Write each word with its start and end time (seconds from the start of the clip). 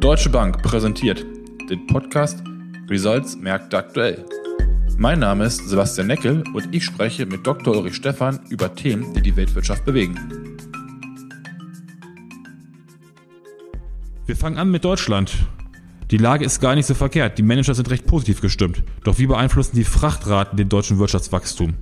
Deutsche 0.00 0.28
Bank 0.28 0.62
präsentiert 0.62 1.24
den 1.70 1.86
Podcast 1.86 2.42
Results 2.88 3.36
Märkte 3.36 3.78
aktuell. 3.78 4.24
Mein 4.98 5.18
Name 5.18 5.46
ist 5.46 5.68
Sebastian 5.68 6.06
Neckel 6.06 6.44
und 6.52 6.74
ich 6.74 6.84
spreche 6.84 7.24
mit 7.24 7.46
Dr. 7.46 7.74
Ulrich 7.74 7.96
Stephan 7.96 8.40
über 8.50 8.74
Themen, 8.74 9.14
die 9.14 9.22
die 9.22 9.34
Weltwirtschaft 9.34 9.84
bewegen. 9.84 10.16
Wir 14.26 14.36
fangen 14.36 14.58
an 14.58 14.70
mit 14.70 14.84
Deutschland. 14.84 15.34
Die 16.10 16.18
Lage 16.18 16.44
ist 16.44 16.60
gar 16.60 16.74
nicht 16.74 16.86
so 16.86 16.94
verkehrt. 16.94 17.38
Die 17.38 17.42
Manager 17.42 17.74
sind 17.74 17.90
recht 17.90 18.06
positiv 18.06 18.40
gestimmt. 18.40 18.82
Doch 19.02 19.18
wie 19.18 19.26
beeinflussen 19.26 19.76
die 19.76 19.84
Frachtraten 19.84 20.56
den 20.56 20.68
deutschen 20.68 20.98
Wirtschaftswachstum? 20.98 21.74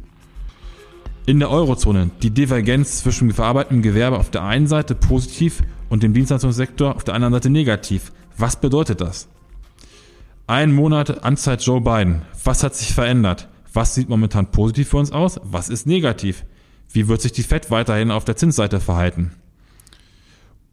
In 1.27 1.41
der 1.41 1.51
Eurozone 1.51 2.11
die 2.23 2.31
Divergenz 2.31 3.03
zwischen 3.03 3.33
verarbeitendem 3.33 3.83
Gewerbe 3.83 4.19
auf 4.19 4.31
der 4.31 4.45
einen 4.45 4.67
Seite 4.67 4.95
positiv 4.95 5.63
und 5.95 6.03
dem 6.03 6.13
Dienstleistungssektor 6.13 6.97
auf 6.97 7.05
der 7.05 7.15
anderen 7.15 7.35
Seite 7.35 7.51
negativ. 7.51 8.11
Was 8.37 8.61
bedeutet 8.61 9.01
das? 9.01 9.29
Ein 10.49 10.75
Monat 10.75 11.23
Anzeit 11.23 11.63
Joe 11.63 11.81
Biden. 11.81 12.23
Was 12.43 12.65
hat 12.65 12.75
sich 12.75 12.93
verändert? 12.93 13.49
Was 13.73 13.95
sieht 13.95 14.09
momentan 14.09 14.51
positiv 14.51 14.89
für 14.89 14.97
uns 14.97 15.13
aus? 15.13 15.39
Was 15.45 15.69
ist 15.69 15.87
negativ? 15.87 16.47
Wie 16.91 17.07
wird 17.07 17.21
sich 17.21 17.31
die 17.31 17.45
Fed 17.45 17.71
weiterhin 17.71 18.11
auf 18.11 18.25
der 18.25 18.35
Zinsseite 18.35 18.81
verhalten? 18.81 19.31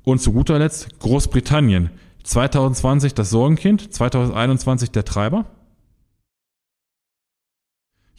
Und 0.04 0.24
zu 0.24 0.34
guter 0.34 0.58
Letzt 0.58 0.98
Großbritannien. 0.98 1.92
2020 2.24 3.14
das 3.14 3.30
Sorgenkind, 3.30 3.94
2021 3.94 4.90
der 4.90 5.06
Treiber? 5.06 5.46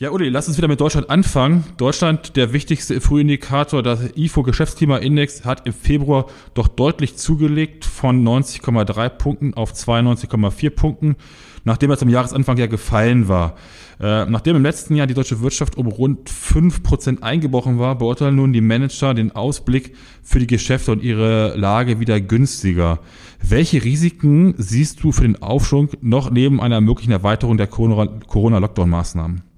Ja, 0.03 0.11
Uli, 0.11 0.31
lass 0.31 0.49
uns 0.49 0.57
wieder 0.57 0.67
mit 0.67 0.81
Deutschland 0.81 1.11
anfangen. 1.11 1.63
Deutschland, 1.77 2.35
der 2.35 2.53
wichtigste 2.53 3.01
Frühindikator, 3.01 3.85
der 3.85 4.17
IFO-Geschäftsklimaindex, 4.17 5.45
hat 5.45 5.65
im 5.65 5.73
Februar 5.73 6.27
doch 6.55 6.67
deutlich 6.67 7.15
zugelegt 7.19 7.85
von 7.85 8.27
90,3 8.27 9.09
Punkten 9.11 9.55
auf 9.55 9.73
92,4 9.73 10.71
Punkten, 10.71 11.15
nachdem 11.63 11.91
er 11.91 11.99
zum 11.99 12.09
Jahresanfang 12.09 12.57
ja 12.57 12.67
gefallen 12.67 13.29
war. 13.29 13.55
Äh, 14.01 14.27
nachdem 14.27 14.57
im 14.57 14.65
letzten 14.65 14.97
Jahr 14.97 15.07
die 15.07 15.15
deutsche 15.15 15.41
Wirtschaft 15.41 15.77
um 15.77 15.87
rund 15.87 16.29
5% 16.29 17.23
eingebrochen 17.23 17.79
war, 17.79 17.97
beurteilen 17.97 18.35
nun 18.35 18.53
die 18.53 18.61
Manager 18.61 19.15
den 19.15 19.31
Ausblick 19.31 19.95
für 20.21 20.41
die 20.41 20.49
Geschäfte 20.49 20.91
und 20.91 21.05
ihre 21.05 21.55
Lage 21.57 22.01
wieder 22.01 22.21
günstiger. 22.21 22.99
Welche 23.41 23.85
Risiken 23.85 24.55
siehst 24.59 25.05
du 25.05 25.13
für 25.13 25.23
den 25.23 25.41
Aufschwung 25.41 25.91
noch 26.01 26.33
neben 26.33 26.61
einer 26.61 26.81
möglichen 26.81 27.13
Erweiterung 27.13 27.57
der 27.57 27.69
Corona-Lockdown-Maßnahmen? 27.69 29.52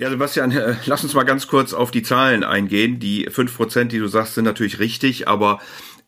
Ja, 0.00 0.10
Sebastian, 0.10 0.52
lass 0.86 1.02
uns 1.02 1.14
mal 1.14 1.24
ganz 1.24 1.48
kurz 1.48 1.74
auf 1.74 1.90
die 1.90 2.04
Zahlen 2.04 2.44
eingehen. 2.44 3.00
Die 3.00 3.26
fünf 3.30 3.56
Prozent, 3.56 3.90
die 3.90 3.98
du 3.98 4.06
sagst, 4.06 4.34
sind 4.34 4.44
natürlich 4.44 4.78
richtig, 4.78 5.26
aber 5.26 5.58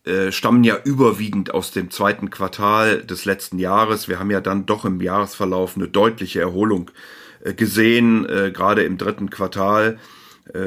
äh, 0.04 0.30
stammen 0.30 0.62
ja 0.62 0.78
überwiegend 0.84 1.52
aus 1.52 1.72
dem 1.72 1.90
zweiten 1.90 2.30
Quartal 2.30 3.02
des 3.02 3.24
letzten 3.24 3.58
Jahres. 3.58 4.06
Wir 4.06 4.20
haben 4.20 4.30
ja 4.30 4.40
dann 4.40 4.64
doch 4.64 4.84
im 4.84 5.00
Jahresverlauf 5.00 5.76
eine 5.76 5.88
deutliche 5.88 6.40
Erholung 6.40 6.92
äh, 7.42 7.52
gesehen, 7.52 8.28
äh, 8.28 8.52
gerade 8.52 8.84
im 8.84 8.96
dritten 8.96 9.28
Quartal, 9.28 9.98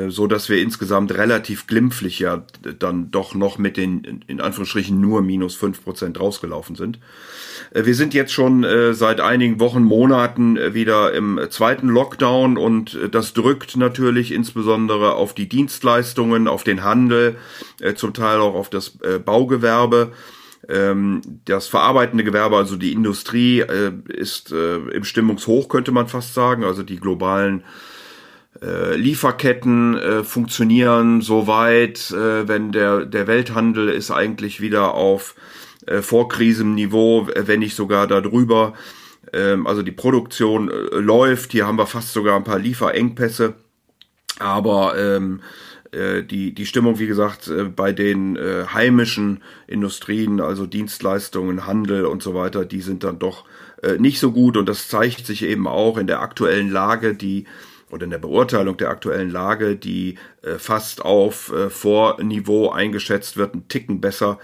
so 0.08 0.28
dass 0.28 0.50
wir 0.50 0.62
insgesamt 0.62 1.14
relativ 1.14 1.68
glimpflich 1.68 2.20
ja 2.20 2.46
dann 2.80 3.12
doch 3.12 3.36
noch 3.36 3.58
mit 3.58 3.78
den 3.78 4.24
in 4.28 4.40
Anführungsstrichen 4.40 5.00
nur 5.00 5.22
minus 5.22 5.56
fünf 5.56 5.84
Prozent 5.84 6.20
rausgelaufen 6.20 6.76
sind. 6.76 7.00
Äh, 7.74 7.86
wir 7.86 7.96
sind 7.96 8.14
jetzt 8.14 8.32
schon 8.32 8.64
äh, 8.64 8.94
seit 8.94 9.20
einigen 9.20 9.60
Wochen, 9.60 9.84
Monaten 9.84 10.58
äh, 10.58 10.74
wieder 10.74 11.14
im 11.14 11.40
zweiten 11.50 11.88
Lockdown 11.88 12.58
und 12.58 12.98
das 13.12 13.34
drückt 13.34 13.76
natürlich 13.76 14.32
insbesondere 14.32 15.14
auf 15.14 15.34
die 15.34 15.50
Dienstleistungen, 15.50 16.48
auf 16.48 16.64
den 16.64 16.84
Handel, 16.84 17.36
zum 17.96 18.14
Teil 18.14 18.40
auch 18.40 18.56
auf 18.56 18.70
das 18.70 18.98
Baugewerbe. 19.26 20.12
Ähm, 20.70 21.22
das 21.46 21.68
verarbeitende 21.68 22.24
Gewerbe, 22.24 22.58
also 22.58 22.76
die 22.76 22.94
Industrie, 22.94 23.64
ist 24.08 24.52
im 24.52 25.04
Stimmungshoch, 25.04 25.70
könnte 25.70 25.92
man 25.92 26.08
fast 26.08 26.34
sagen. 26.34 26.64
Also 26.64 26.84
die 26.84 27.00
globalen 27.00 27.64
Lieferketten 28.62 30.24
funktionieren 30.24 31.22
soweit, 31.22 32.12
wenn 32.12 32.72
der, 32.72 33.06
der 33.06 33.28
Welthandel 33.28 33.90
ist 33.90 34.10
eigentlich 34.12 34.62
wieder 34.62 34.94
auf 34.94 35.36
äh, 35.86 36.02
Vorkrisenniveau, 36.02 37.28
wenn 37.36 37.60
nicht 37.60 37.76
sogar 37.76 38.08
darüber. 38.08 38.74
Ähm, 39.32 39.68
also 39.68 39.82
die 39.82 39.92
Produktion 39.92 40.70
äh, 40.70 40.98
läuft, 40.98 41.52
hier 41.52 41.68
haben 41.68 41.78
wir 41.78 41.88
fast 41.88 42.14
sogar 42.14 42.38
ein 42.38 42.44
paar 42.44 42.60
Lieferengpässe, 42.60 43.56
aber 44.40 44.98
ähm, 44.98 45.42
äh, 45.92 46.24
die, 46.24 46.54
die 46.54 46.66
Stimmung, 46.66 47.00
wie 47.00 47.08
gesagt, 47.08 47.48
äh, 47.48 47.66
bei 47.66 47.92
den 47.92 48.36
äh, 48.36 48.66
heimischen 48.74 49.44
Industrien, 49.68 50.40
also 50.40 50.66
Dienstleistungen, 50.66 51.66
Handel 51.66 52.06
und 52.06 52.24
so 52.24 52.34
weiter, 52.34 52.66
die 52.66 52.82
sind 52.82 53.04
dann 53.04 53.20
doch 53.20 53.46
äh, 53.82 53.98
nicht 53.98 54.20
so 54.20 54.32
gut. 54.32 54.56
Und 54.56 54.70
das 54.70 54.88
zeigt 54.88 55.26
sich 55.26 55.44
eben 55.44 55.68
auch 55.68 55.98
in 55.98 56.08
der 56.08 56.22
aktuellen 56.22 56.72
Lage, 56.72 57.14
die 57.14 57.46
oder 57.94 58.06
in 58.06 58.10
der 58.10 58.18
Beurteilung 58.18 58.76
der 58.78 58.90
aktuellen 58.90 59.30
Lage, 59.30 59.76
die 59.76 60.16
äh, 60.42 60.58
fast 60.58 61.06
auf 61.06 61.54
äh, 61.54 61.70
Vorniveau 61.70 62.72
eingeschätzt 62.72 63.38
wird, 63.38 63.54
ein 63.54 63.68
Ticken 63.68 64.02
besser 64.02 64.40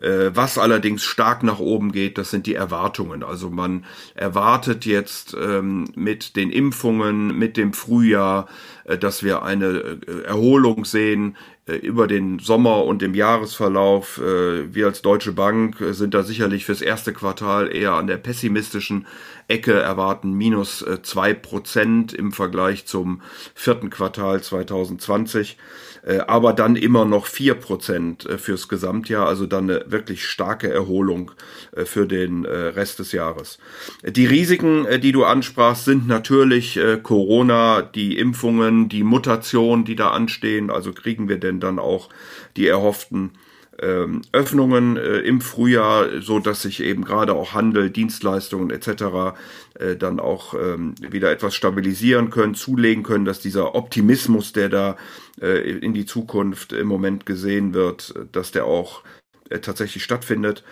äh, 0.00 0.34
was 0.34 0.58
allerdings 0.58 1.04
stark 1.04 1.42
nach 1.42 1.60
oben 1.60 1.92
geht, 1.92 2.18
das 2.18 2.30
sind 2.30 2.46
die 2.46 2.54
Erwartungen. 2.54 3.22
Also 3.22 3.50
man 3.50 3.84
erwartet 4.14 4.84
jetzt 4.84 5.36
ähm, 5.40 5.86
mit 5.94 6.36
den 6.36 6.50
Impfungen, 6.50 7.38
mit 7.38 7.56
dem 7.56 7.72
Frühjahr, 7.72 8.48
äh, 8.84 8.98
dass 8.98 9.22
wir 9.22 9.42
eine 9.42 9.66
äh, 10.06 10.22
Erholung 10.24 10.84
sehen 10.84 11.36
über 11.66 12.06
den 12.06 12.38
Sommer 12.38 12.84
und 12.84 13.02
im 13.02 13.14
Jahresverlauf. 13.14 14.18
Äh, 14.18 14.74
wir 14.74 14.86
als 14.86 15.02
Deutsche 15.02 15.32
Bank 15.32 15.76
sind 15.90 16.14
da 16.14 16.22
sicherlich 16.22 16.66
fürs 16.66 16.82
erste 16.82 17.12
Quartal 17.12 17.74
eher 17.74 17.92
an 17.92 18.06
der 18.06 18.18
pessimistischen 18.18 19.06
Ecke, 19.48 19.74
erwarten 19.74 20.32
minus 20.32 20.84
zwei 21.02 21.34
Prozent 21.34 22.14
im 22.14 22.32
Vergleich 22.32 22.86
zum 22.86 23.20
vierten 23.54 23.90
Quartal 23.90 24.42
2020. 24.42 25.58
Äh, 26.04 26.18
aber 26.26 26.52
dann 26.52 26.76
immer 26.76 27.04
noch 27.04 27.26
vier 27.26 27.54
Prozent 27.54 28.26
äh, 28.26 28.36
fürs 28.36 28.68
Gesamtjahr, 28.68 29.26
also 29.26 29.46
dann 29.46 29.70
eine 29.70 29.84
wirklich 29.90 30.26
starke 30.26 30.70
Erholung 30.70 31.30
äh, 31.74 31.84
für 31.84 32.06
den 32.06 32.44
Rest 32.44 32.98
des 32.98 33.12
Jahres. 33.12 33.58
Die 34.04 34.26
Risiken, 34.26 34.86
die 35.00 35.12
du 35.12 35.24
ansprachst, 35.24 35.84
sind 35.84 36.06
natürlich 36.06 36.78
Corona, 37.02 37.82
die 37.82 38.18
Impfungen, 38.18 38.88
die 38.88 39.02
Mutation, 39.02 39.84
die 39.84 39.96
da 39.96 40.10
anstehen. 40.10 40.70
Also 40.70 40.92
kriegen 40.92 41.28
wir 41.28 41.38
denn 41.38 41.53
dann 41.60 41.78
auch 41.78 42.08
die 42.56 42.66
erhofften 42.66 43.32
ähm, 43.80 44.22
Öffnungen 44.32 44.96
äh, 44.96 45.18
im 45.20 45.40
Frühjahr, 45.40 46.20
so 46.20 46.38
dass 46.38 46.62
sich 46.62 46.80
eben 46.80 47.04
gerade 47.04 47.34
auch 47.34 47.54
Handel, 47.54 47.90
Dienstleistungen 47.90 48.70
etc. 48.70 49.36
Äh, 49.74 49.96
dann 49.96 50.20
auch 50.20 50.54
ähm, 50.54 50.94
wieder 51.00 51.30
etwas 51.30 51.54
stabilisieren 51.54 52.30
können, 52.30 52.54
zulegen 52.54 53.02
können, 53.02 53.24
dass 53.24 53.40
dieser 53.40 53.74
Optimismus, 53.74 54.52
der 54.52 54.68
da 54.68 54.96
äh, 55.40 55.70
in 55.70 55.92
die 55.92 56.06
Zukunft 56.06 56.72
im 56.72 56.86
Moment 56.86 57.26
gesehen 57.26 57.74
wird, 57.74 58.14
dass 58.32 58.52
der 58.52 58.66
auch 58.66 59.02
äh, 59.50 59.58
tatsächlich 59.58 60.04
stattfindet. 60.04 60.62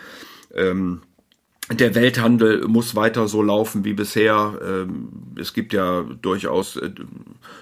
Ähm, 0.53 1.01
der 1.79 1.95
Welthandel 1.95 2.67
muss 2.67 2.95
weiter 2.95 3.27
so 3.27 3.41
laufen 3.41 3.85
wie 3.85 3.93
bisher. 3.93 4.59
Ähm, 4.65 5.09
es 5.39 5.53
gibt 5.53 5.73
ja 5.73 6.03
durchaus 6.21 6.77
äh, 6.77 6.91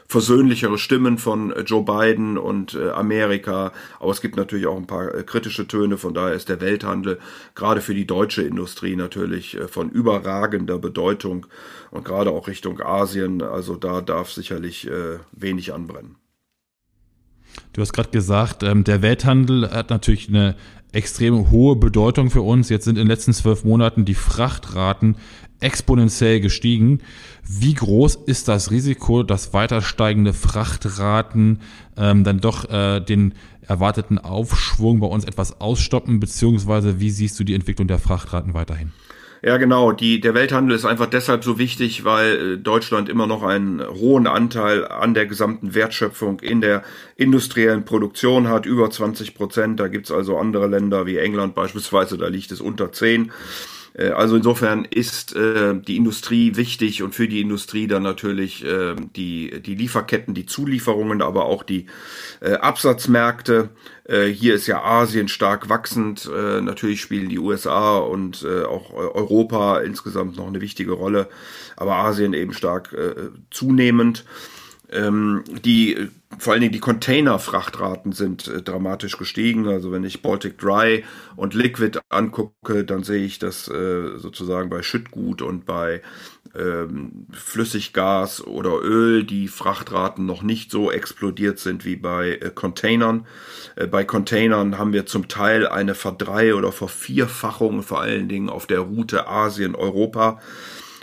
versöhnlichere 0.08 0.78
Stimmen 0.78 1.18
von 1.18 1.52
äh, 1.52 1.62
Joe 1.62 1.84
Biden 1.84 2.38
und 2.38 2.74
äh, 2.74 2.90
Amerika, 2.90 3.72
aber 4.00 4.12
es 4.12 4.22
gibt 4.22 4.38
natürlich 4.38 4.68
auch 4.68 4.78
ein 4.78 4.88
paar 4.88 5.08
kritische 5.24 5.68
Töne. 5.68 5.98
Von 5.98 6.14
daher 6.14 6.34
ist 6.34 6.50
der 6.50 6.62
Welthandel 6.62 7.20
gerade 7.56 7.82
für 7.82 7.94
die 7.94 8.08
deutsche 8.08 8.42
Industrie 8.42 8.96
natürlich 8.96 9.58
von 9.68 9.90
überragender 9.90 10.80
Bedeutung 10.80 11.46
und 11.92 12.06
gerade 12.06 12.32
auch 12.32 12.48
Richtung 12.48 12.82
Asien. 12.82 13.42
Also 13.42 13.76
da 13.76 14.02
darf 14.02 14.32
sicherlich 14.32 14.90
wenig 15.32 15.74
anbrennen. 15.74 16.16
Du 17.74 17.82
hast 17.82 17.94
gerade 17.94 18.10
gesagt, 18.10 18.64
ähm, 18.64 18.84
der 18.84 19.02
Welthandel 19.02 19.70
hat 19.72 19.90
natürlich 19.90 20.30
eine 20.30 20.56
extrem 20.92 21.52
hohe 21.52 21.76
Bedeutung 21.76 22.30
für 22.30 22.42
uns. 22.42 22.70
Jetzt 22.70 22.86
sind 22.86 22.98
in 22.98 23.06
den 23.06 23.08
letzten 23.08 23.34
zwölf 23.34 23.64
Monaten 23.64 24.06
die 24.06 24.14
Frachtraten 24.14 25.16
exponentiell 25.60 26.42
gestiegen. 26.42 27.00
Wie 27.48 27.74
groß 27.74 28.16
ist 28.26 28.48
das 28.48 28.72
Risiko, 28.72 29.24
dass 29.24 29.54
weiter 29.54 29.82
steigende 29.82 30.34
Frachtraten 30.34 31.60
ähm, 31.98 32.24
dann 32.24 32.40
doch 32.40 32.70
äh, 32.70 33.00
den 33.00 33.34
erwarteten 33.62 34.18
Aufschwung 34.18 35.00
bei 35.00 35.08
uns 35.08 35.24
etwas 35.24 35.62
ausstoppen, 35.62 36.20
beziehungsweise 36.20 37.00
wie 37.00 37.12
siehst 37.12 37.40
du 37.40 37.44
die 37.44 37.54
Entwicklung 37.54 37.88
der 37.88 38.00
Frachtraten 38.00 38.54
weiterhin? 38.54 38.92
Ja, 39.44 39.58
genau. 39.58 39.92
Die, 39.92 40.20
der 40.20 40.36
Welthandel 40.36 40.76
ist 40.76 40.86
einfach 40.86 41.08
deshalb 41.08 41.44
so 41.44 41.58
wichtig, 41.58 42.04
weil 42.06 42.54
äh, 42.54 42.58
Deutschland 42.58 43.10
immer 43.10 43.26
noch 43.26 43.42
einen 43.42 43.84
hohen 43.88 44.28
Anteil 44.28 44.88
an 44.88 45.16
der 45.16 45.26
gesamten 45.26 45.74
Wertschöpfung 45.74 46.42
in 46.42 46.62
der 46.62 46.84
industriellen 47.16 47.84
Produktion 47.84 48.50
hat, 48.50 48.68
über 48.68 48.92
20 48.92 49.34
Prozent. 49.34 49.80
Da 49.80 49.88
gibt's 49.88 50.12
also 50.12 50.38
andere 50.38 50.68
Länder 50.68 51.08
wie 51.08 51.18
England 51.18 51.56
beispielsweise, 51.56 52.20
da 52.20 52.28
liegt 52.28 52.52
es 52.52 52.62
unter 52.62 52.92
10. 52.92 53.32
Äh, 53.94 54.10
also 54.10 54.36
insofern 54.36 54.86
ist 54.86 55.36
äh, 55.36 55.76
die 55.76 55.98
Industrie 55.98 56.56
wichtig 56.56 57.04
und 57.04 57.16
für 57.16 57.28
die 57.28 57.42
Industrie 57.42 57.88
dann 57.88 58.04
natürlich 58.04 58.66
äh, 58.66 58.96
die, 59.16 59.62
die 59.62 59.76
Lieferketten, 59.76 60.34
die 60.34 60.46
Zulieferungen, 60.46 61.22
aber 61.22 61.46
auch 61.46 61.64
die 61.64 61.88
äh, 62.42 62.54
Absatzmärkte. 62.54 63.70
Äh, 64.06 64.28
hier 64.28 64.56
ist 64.56 64.68
ja 64.68 64.84
Asien 64.84 65.28
stark 65.28 65.70
wachsend. 65.70 66.30
Äh, 66.34 66.62
natürlich 66.62 67.02
spielen 67.02 67.30
die 67.30 67.40
USA 67.40 67.98
und 67.98 68.44
äh, 68.44 68.64
auch 68.64 68.94
Europa 68.94 69.80
insgesamt 69.80 70.38
noch 70.38 70.48
eine 70.48 70.62
wichtige 70.62 70.94
Rolle, 70.94 71.28
aber 71.76 71.96
Asien 71.96 72.34
eben 72.34 72.54
stark 72.54 72.94
äh, 72.94 73.30
zunehmend. 73.50 74.26
Ähm, 74.92 75.44
die 75.64 76.10
vor 76.38 76.54
allen 76.54 76.62
Dingen 76.62 76.74
die 76.74 76.80
Containerfrachtraten 76.80 78.12
sind 78.14 78.48
äh, 78.48 78.62
dramatisch 78.62 79.18
gestiegen. 79.18 79.68
Also 79.68 79.92
wenn 79.92 80.04
ich 80.04 80.22
Baltic 80.22 80.58
Dry 80.58 81.04
und 81.36 81.54
Liquid 81.54 82.00
angucke, 82.10 82.84
dann 82.84 83.04
sehe 83.04 83.24
ich, 83.24 83.40
dass 83.40 83.68
äh, 83.68 84.18
sozusagen 84.18 84.70
bei 84.70 84.82
Schüttgut 84.82 85.42
und 85.42 85.66
bei 85.66 86.02
ähm, 86.56 87.28
Flüssiggas 87.32 88.46
oder 88.46 88.82
Öl 88.82 89.24
die 89.24 89.48
Frachtraten 89.48 90.26
noch 90.26 90.42
nicht 90.42 90.72
so 90.72 90.92
explodiert 90.92 91.60
sind 91.60 91.86
wie 91.86 91.96
bei 91.96 92.32
äh, 92.34 92.52
Containern. 92.54 93.26
Äh, 93.76 93.88
bei 93.88 94.04
Containern 94.04 94.78
haben 94.78 94.94
wir 94.94 95.06
zum 95.06 95.28
Teil 95.28 95.68
eine 95.68 95.96
Verdrei- 95.96 96.56
oder 96.56 96.72
Vervierfachung, 96.72 97.84
vor 97.84 98.02
allen 98.02 98.28
Dingen 98.28 98.50
auf 98.50 98.68
der 98.68 98.80
Route 98.80 99.28
Asien-Europa 99.28 100.42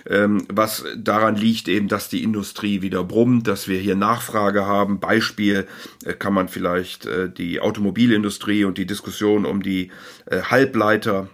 ähm, 0.08 0.44
was 0.48 0.84
daran 0.96 1.36
liegt 1.36 1.68
eben, 1.68 1.88
dass 1.88 2.08
die 2.08 2.22
Industrie 2.22 2.82
wieder 2.82 3.04
brummt, 3.04 3.46
dass 3.46 3.68
wir 3.68 3.78
hier 3.78 3.96
Nachfrage 3.96 4.66
haben. 4.66 5.00
Beispiel 5.00 5.66
äh, 6.04 6.14
kann 6.14 6.34
man 6.34 6.48
vielleicht 6.48 7.06
äh, 7.06 7.30
die 7.30 7.60
Automobilindustrie 7.60 8.64
und 8.64 8.78
die 8.78 8.86
Diskussion 8.86 9.44
um 9.44 9.62
die 9.62 9.90
äh, 10.26 10.42
Halbleiter 10.42 11.28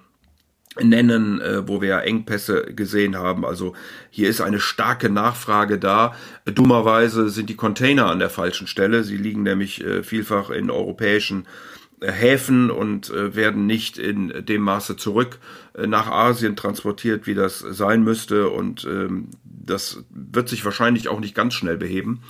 nennen, 0.82 1.40
äh, 1.40 1.68
wo 1.68 1.80
wir 1.80 1.88
ja 1.88 2.00
Engpässe 2.00 2.74
gesehen 2.74 3.16
haben. 3.16 3.44
Also 3.44 3.74
hier 4.10 4.28
ist 4.28 4.40
eine 4.40 4.58
starke 4.58 5.08
Nachfrage 5.08 5.78
da. 5.78 6.14
Dummerweise 6.44 7.28
sind 7.28 7.48
die 7.48 7.56
Container 7.56 8.06
an 8.06 8.18
der 8.18 8.30
falschen 8.30 8.66
Stelle. 8.66 9.04
Sie 9.04 9.16
liegen 9.16 9.44
nämlich 9.44 9.84
äh, 9.84 10.02
vielfach 10.02 10.50
in 10.50 10.70
europäischen 10.70 11.46
Häfen 12.12 12.70
und 12.70 13.10
äh, 13.10 13.34
werden 13.34 13.66
nicht 13.66 13.98
in 13.98 14.44
dem 14.46 14.62
Maße 14.62 14.96
zurück 14.96 15.38
äh, 15.74 15.86
nach 15.86 16.10
Asien 16.10 16.56
transportiert, 16.56 17.26
wie 17.26 17.34
das 17.34 17.58
sein 17.58 18.02
müsste. 18.02 18.48
Und 18.48 18.84
ähm, 18.84 19.28
das 19.44 20.04
wird 20.10 20.48
sich 20.48 20.64
wahrscheinlich 20.64 21.08
auch 21.08 21.20
nicht 21.20 21.34
ganz 21.34 21.54
schnell 21.54 21.76
beheben, 21.76 22.22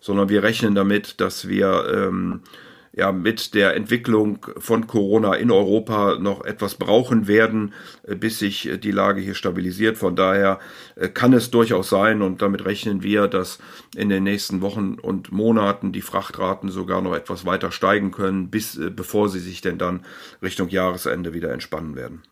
sondern 0.00 0.28
wir 0.28 0.42
rechnen 0.42 0.74
damit, 0.74 1.20
dass 1.20 1.48
wir 1.48 1.86
ähm, 1.92 2.40
ja 2.98 3.12
mit 3.12 3.54
der 3.54 3.76
Entwicklung 3.76 4.44
von 4.58 4.88
Corona 4.88 5.34
in 5.34 5.52
Europa 5.52 6.18
noch 6.18 6.44
etwas 6.44 6.74
brauchen 6.74 7.28
werden, 7.28 7.72
äh, 8.02 8.16
bis 8.16 8.40
sich 8.40 8.68
äh, 8.68 8.76
die 8.76 8.90
Lage 8.90 9.20
hier 9.20 9.34
stabilisiert. 9.34 9.96
Von 9.96 10.16
daher 10.16 10.58
äh, 10.96 11.08
kann 11.08 11.32
es 11.32 11.50
durchaus 11.52 11.88
sein 11.88 12.22
und 12.22 12.42
damit 12.42 12.64
rechnen 12.64 13.04
wir, 13.04 13.28
dass 13.28 13.60
in 13.94 14.08
den 14.08 14.24
nächsten 14.24 14.62
Wochen 14.62 14.94
und 14.94 15.30
Monaten 15.30 15.92
die 15.92 16.02
Frachtraten 16.02 16.70
sogar 16.70 17.00
noch 17.00 17.14
etwas 17.14 17.46
weiter 17.46 17.70
steigen 17.70 18.10
können, 18.10 18.50
bis 18.50 18.78
bevor 18.96 19.28
sie 19.28 19.40
sich 19.40 19.60
denn 19.60 19.78
dann 19.78 20.04
Richtung 20.42 20.68
Jahresende 20.68 21.32
wieder 21.32 21.52
entspannen 21.52 21.94
werden. 21.94 22.22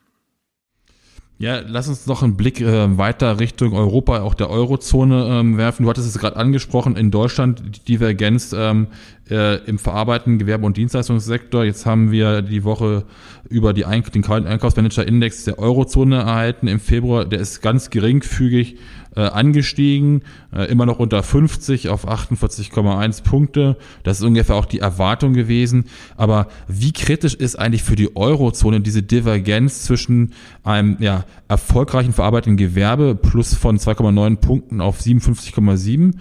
Ja, 1.39 1.61
lass 1.67 1.87
uns 1.89 2.07
noch 2.07 2.23
einen 2.23 2.37
Blick 2.37 2.63
äh, 2.63 2.97
weiter 2.97 3.39
Richtung 3.39 3.75
Europa, 3.75 4.23
auch 4.23 4.33
der 4.33 4.49
Eurozone 4.49 5.27
ähm, 5.29 5.59
werfen. 5.59 5.83
Du 5.83 5.91
hattest 5.91 6.09
es 6.09 6.19
gerade 6.19 6.37
angesprochen, 6.37 6.97
in 6.97 7.11
Deutschland 7.11 7.63
die 7.77 7.85
Divergenz 7.85 8.55
ähm, 8.57 8.87
äh, 9.31 9.57
im 9.67 9.79
verarbeitenden 9.79 10.39
Gewerbe- 10.39 10.67
und 10.67 10.77
Dienstleistungssektor. 10.77 11.65
Jetzt 11.65 11.87
haben 11.87 12.11
wir 12.11 12.43
die 12.43 12.65
Woche 12.65 13.05
über 13.49 13.73
die 13.73 13.85
Eink 13.85 14.13
den 14.13 14.25
Einkaufsmanager-Index 14.25 15.45
der 15.45 15.59
Eurozone 15.59 16.17
erhalten 16.17 16.69
im 16.69 16.81
Februar. 16.81 17.25
Der 17.25 17.41
ist 17.41 17.63
ganz 17.63 17.91
geringfügig 17.91 18.77
äh, 19.17 19.23
angestiegen, 19.23 20.23
äh, 20.55 20.71
immer 20.71 20.85
noch 20.85 20.99
unter 20.99 21.23
50 21.23 21.89
auf 21.89 22.07
48,1 22.07 23.23
Punkte. 23.23 23.77
Das 24.03 24.19
ist 24.19 24.25
ungefähr 24.25 24.57
auch 24.57 24.67
die 24.67 24.81
Erwartung 24.81 25.33
gewesen. 25.33 25.87
Aber 26.17 26.49
wie 26.69 26.93
kritisch 26.93 27.35
ist 27.35 27.57
eigentlich 27.57 27.83
für 27.83 27.97
die 27.97 28.15
Eurozone 28.15 28.81
diese 28.81 29.03
Divergenz 29.03 29.85
zwischen 29.85 30.35
einem 30.63 30.99
ja, 31.01 31.25
erfolgreichen 31.49 32.13
verarbeitenden 32.13 32.59
Gewerbe 32.59 33.15
plus 33.15 33.55
von 33.55 33.79
2,9 33.79 34.37
Punkten 34.37 34.81
auf 34.81 35.01
57,7 35.01 36.13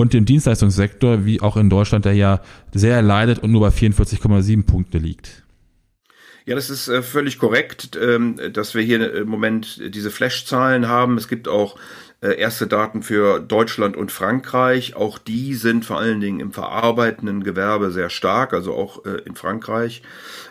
und 0.00 0.14
dem 0.14 0.24
Dienstleistungssektor, 0.24 1.26
wie 1.26 1.42
auch 1.42 1.58
in 1.58 1.68
Deutschland, 1.68 2.06
der 2.06 2.14
ja 2.14 2.40
sehr 2.72 3.02
leidet 3.02 3.40
und 3.40 3.52
nur 3.52 3.60
bei 3.60 3.68
44,7 3.68 4.64
Punkte 4.64 4.96
liegt? 4.96 5.42
Ja, 6.46 6.54
das 6.54 6.70
ist 6.70 6.88
äh, 6.88 7.02
völlig 7.02 7.38
korrekt, 7.38 7.98
ähm, 8.00 8.40
dass 8.54 8.74
wir 8.74 8.82
hier 8.82 9.14
im 9.14 9.28
Moment 9.28 9.80
diese 9.94 10.10
Flash-Zahlen 10.10 10.88
haben. 10.88 11.18
Es 11.18 11.28
gibt 11.28 11.48
auch 11.48 11.76
erste 12.22 12.66
Daten 12.66 13.02
für 13.02 13.40
Deutschland 13.40 13.96
und 13.96 14.12
Frankreich. 14.12 14.94
Auch 14.94 15.18
die 15.18 15.54
sind 15.54 15.86
vor 15.86 15.98
allen 15.98 16.20
Dingen 16.20 16.40
im 16.40 16.52
verarbeitenden 16.52 17.42
Gewerbe 17.42 17.90
sehr 17.90 18.10
stark, 18.10 18.52
also 18.52 18.74
auch 18.74 19.04
äh, 19.06 19.22
in 19.24 19.36
Frankreich. 19.36 20.02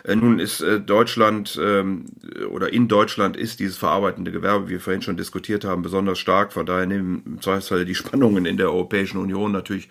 Äh, 0.04 0.16
nun 0.16 0.38
ist 0.38 0.60
äh, 0.60 0.80
Deutschland 0.80 1.58
ähm, 1.62 2.06
oder 2.50 2.72
in 2.72 2.88
Deutschland 2.88 3.36
ist 3.36 3.60
dieses 3.60 3.76
verarbeitende 3.76 4.32
Gewerbe, 4.32 4.66
wie 4.66 4.72
wir 4.72 4.80
vorhin 4.80 5.02
schon 5.02 5.16
diskutiert 5.16 5.64
haben, 5.64 5.82
besonders 5.82 6.18
stark. 6.18 6.52
Von 6.52 6.66
daher 6.66 6.86
nehmen 6.86 7.22
im 7.24 7.40
Zweifelsfall 7.40 7.84
die 7.84 7.94
Spannungen 8.00 8.46
in 8.46 8.56
der 8.56 8.70
Europäischen 8.70 9.18
Union 9.18 9.52
natürlich 9.52 9.88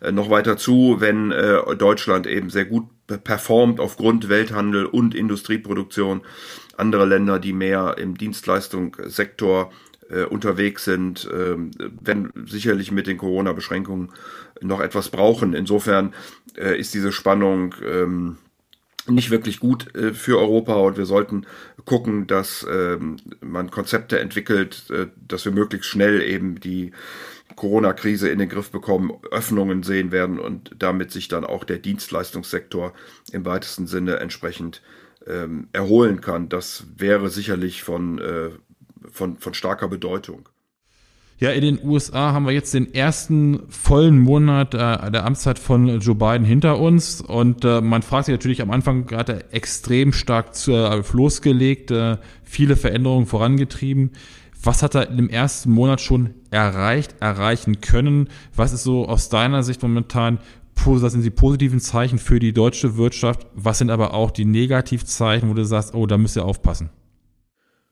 äh, 0.00 0.12
noch 0.12 0.30
weiter 0.30 0.56
zu, 0.56 0.96
wenn 1.00 1.32
äh, 1.32 1.76
Deutschland 1.76 2.26
eben 2.26 2.50
sehr 2.50 2.66
gut 2.66 2.84
performt 3.24 3.78
aufgrund 3.78 4.28
Welthandel 4.28 4.86
und 4.86 5.14
Industrieproduktion. 5.14 6.22
Andere 6.76 7.06
Länder, 7.06 7.38
die 7.38 7.52
mehr 7.52 7.96
im 7.98 8.18
Dienstleistungssektor 8.18 9.72
äh, 10.10 10.24
unterwegs 10.24 10.84
sind, 10.84 11.24
äh, 11.26 11.56
werden 12.00 12.32
sicherlich 12.46 12.92
mit 12.92 13.06
den 13.06 13.18
Corona-Beschränkungen 13.18 14.12
noch 14.60 14.80
etwas 14.80 15.08
brauchen. 15.10 15.54
Insofern 15.54 16.14
äh, 16.56 16.78
ist 16.78 16.94
diese 16.94 17.12
Spannung 17.12 17.74
ähm, 17.84 18.38
nicht 19.08 19.30
wirklich 19.30 19.60
gut 19.60 19.94
äh, 19.94 20.12
für 20.12 20.38
Europa 20.38 20.74
und 20.74 20.96
wir 20.96 21.06
sollten 21.06 21.46
gucken, 21.84 22.26
dass 22.26 22.66
ähm, 22.68 23.16
man 23.40 23.70
Konzepte 23.70 24.18
entwickelt, 24.18 24.90
äh, 24.90 25.06
dass 25.28 25.44
wir 25.44 25.52
möglichst 25.52 25.88
schnell 25.88 26.22
eben 26.22 26.60
die 26.60 26.92
Corona-Krise 27.54 28.28
in 28.28 28.38
den 28.38 28.48
Griff 28.48 28.70
bekommen, 28.70 29.12
Öffnungen 29.30 29.82
sehen 29.82 30.10
werden 30.10 30.38
und 30.40 30.72
damit 30.78 31.12
sich 31.12 31.28
dann 31.28 31.44
auch 31.44 31.64
der 31.64 31.78
Dienstleistungssektor 31.78 32.92
im 33.32 33.44
weitesten 33.44 33.86
Sinne 33.86 34.16
entsprechend 34.16 34.82
ähm, 35.26 35.68
erholen 35.72 36.20
kann. 36.20 36.48
Das 36.48 36.84
wäre 36.96 37.30
sicherlich 37.30 37.82
von 37.82 38.18
äh, 38.18 38.50
von, 39.16 39.38
von 39.38 39.54
starker 39.54 39.88
Bedeutung. 39.88 40.48
Ja, 41.38 41.50
in 41.50 41.60
den 41.60 41.84
USA 41.84 42.32
haben 42.32 42.46
wir 42.46 42.52
jetzt 42.52 42.72
den 42.72 42.94
ersten 42.94 43.60
vollen 43.68 44.18
Monat 44.18 44.72
äh, 44.72 45.10
der 45.10 45.26
Amtszeit 45.26 45.58
von 45.58 46.00
Joe 46.00 46.14
Biden 46.14 46.46
hinter 46.46 46.78
uns 46.78 47.20
und 47.20 47.62
äh, 47.62 47.82
man 47.82 48.00
fragt 48.00 48.26
sich 48.26 48.32
natürlich 48.32 48.62
am 48.62 48.70
Anfang 48.70 49.04
gerade 49.04 49.52
extrem 49.52 50.14
stark 50.14 50.54
zu, 50.54 50.72
äh, 50.72 51.02
losgelegt, 51.12 51.90
äh, 51.90 52.16
viele 52.42 52.76
Veränderungen 52.76 53.26
vorangetrieben. 53.26 54.12
Was 54.62 54.82
hat 54.82 54.94
er 54.94 55.10
im 55.10 55.28
ersten 55.28 55.70
Monat 55.70 56.00
schon 56.00 56.30
erreicht, 56.50 57.16
erreichen 57.20 57.82
können? 57.82 58.30
Was 58.54 58.72
ist 58.72 58.84
so 58.84 59.06
aus 59.06 59.28
deiner 59.28 59.62
Sicht 59.62 59.82
momentan 59.82 60.38
was 60.84 61.12
sind 61.12 61.24
die 61.24 61.30
positiven 61.30 61.80
Zeichen 61.80 62.18
für 62.18 62.38
die 62.38 62.52
deutsche 62.52 62.96
Wirtschaft? 62.96 63.46
Was 63.54 63.78
sind 63.78 63.90
aber 63.90 64.14
auch 64.14 64.30
die 64.30 64.44
Negativzeichen, 64.44 65.48
wo 65.48 65.54
du 65.54 65.64
sagst, 65.64 65.94
oh, 65.94 66.06
da 66.06 66.16
müsst 66.16 66.36
ihr 66.36 66.44
aufpassen? 66.44 66.90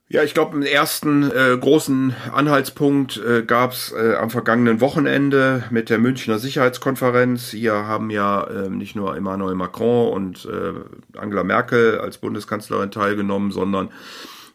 Ja, 0.07 0.21
ich 0.21 0.35
glaube, 0.35 0.53
einen 0.53 0.63
ersten 0.63 1.23
äh, 1.23 1.57
großen 1.59 2.15
Anhaltspunkt 2.31 3.17
äh, 3.17 3.41
gab 3.41 3.71
es 3.71 3.91
äh, 3.91 4.13
am 4.13 4.29
vergangenen 4.29 4.79
Wochenende 4.79 5.63
mit 5.71 5.89
der 5.89 5.97
Münchner 5.97 6.37
Sicherheitskonferenz. 6.37 7.49
Hier 7.49 7.73
haben 7.73 8.11
ja 8.11 8.43
äh, 8.43 8.69
nicht 8.69 8.95
nur 8.95 9.17
Emmanuel 9.17 9.55
Macron 9.55 10.13
und 10.13 10.45
äh, 10.45 11.17
Angela 11.17 11.43
Merkel 11.43 11.99
als 11.99 12.19
Bundeskanzlerin 12.19 12.91
teilgenommen, 12.91 13.49
sondern 13.49 13.89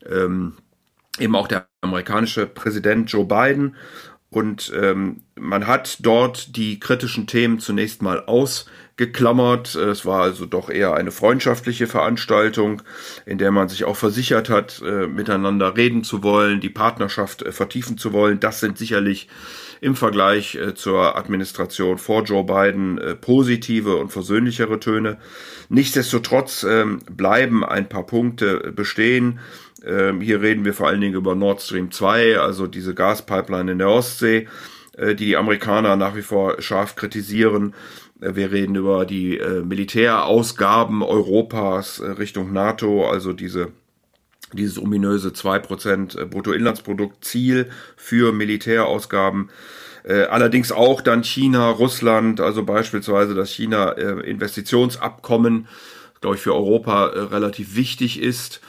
ähm, 0.09 0.53
eben 1.19 1.35
auch 1.35 1.49
der 1.49 1.67
amerikanische 1.81 2.47
Präsident 2.47 3.11
Joe 3.11 3.25
Biden. 3.25 3.75
Und 4.31 4.73
ähm, 4.81 5.23
man 5.35 5.67
hat 5.67 5.99
dort 6.01 6.57
die 6.57 6.79
kritischen 6.79 7.27
Themen 7.27 7.59
zunächst 7.59 8.01
mal 8.01 8.25
ausgeklammert. 8.27 9.75
Es 9.75 10.07
war 10.07 10.23
also 10.23 10.47
doch 10.47 10.71
eher 10.71 10.95
eine 10.95 11.11
freundschaftliche 11.11 11.89
Veranstaltung, 11.89 12.83
in 13.27 13.39
der 13.39 13.51
man 13.51 13.69
sich 13.69 13.85
auch 13.85 13.97
versichert 13.97 14.49
hat, 14.49 14.83
äh, 14.87 15.09
miteinander 15.09 15.77
reden 15.77 16.05
zu 16.05 16.23
wollen, 16.23 16.61
die 16.61 16.71
Partnerschaft 16.71 17.43
äh, 17.43 17.51
vertiefen 17.51 17.99
zu 17.99 18.13
wollen. 18.13 18.39
Das 18.39 18.61
sind 18.61 18.79
sicherlich 18.79 19.29
im 19.81 19.97
Vergleich 19.97 20.55
äh, 20.55 20.75
zur 20.75 21.17
Administration 21.17 21.99
vor 21.99 22.23
Joe 22.23 22.45
Biden 22.45 22.99
äh, 22.99 23.17
positive 23.17 23.97
und 23.97 24.13
versöhnlichere 24.13 24.79
Töne. 24.79 25.19
Nichtsdestotrotz 25.69 26.63
ähm, 26.63 27.01
bleiben 27.11 27.65
ein 27.65 27.89
paar 27.89 28.07
Punkte 28.07 28.73
bestehen 28.77 29.41
ähm, 29.87 30.21
hier 30.21 30.43
reden 30.43 30.65
wir 30.65 30.75
vor 30.75 30.89
allen 30.89 31.01
Dingen 31.01 31.15
über 31.15 31.35
Nord 31.35 31.63
Stream 31.63 31.91
2, 31.91 32.39
also 32.39 32.67
diese 32.67 32.95
Gaspipeline 32.95 33.73
in 33.73 33.79
der 33.79 33.89
Ostsee, 33.89 34.49
äh, 34.97 35.15
die 35.15 35.27
die 35.27 35.37
Amerikaner 35.37 35.97
nach 35.97 36.17
wie 36.17 36.23
vor 36.23 36.61
scharf 36.61 36.97
kritisieren. 36.97 37.75
Äh, 38.21 38.35
wir 38.35 38.53
reden 38.53 38.77
über 38.77 39.07
die 39.07 39.39
äh, 39.39 39.63
Militärausgaben 39.63 41.03
Europas 41.03 42.01
Richtung 42.01 42.53
NATO, 42.53 43.09
also 43.09 43.33
diese 43.33 43.73
dieses 44.53 44.79
ominöse 44.79 45.29
2% 45.29 46.27
Bruttoinlandsprodukt-Ziel 46.27 47.71
für 47.97 48.33
Militärausgaben. 48.33 49.49
Äh, 50.03 50.25
allerdings 50.25 50.73
auch 50.73 51.03
dann 51.03 51.23
China, 51.25 51.71
Russland, 51.71 52.41
also 52.41 52.65
beispielsweise 52.65 53.35
das 53.35 53.51
China-Investitionsabkommen, 53.51 55.69
glaube 56.21 56.37
ich, 56.37 56.43
für 56.43 56.55
Europa 56.55 57.09
äh, 57.09 57.19
relativ 57.21 57.77
wichtig 57.77 58.21
ist. 58.21 58.61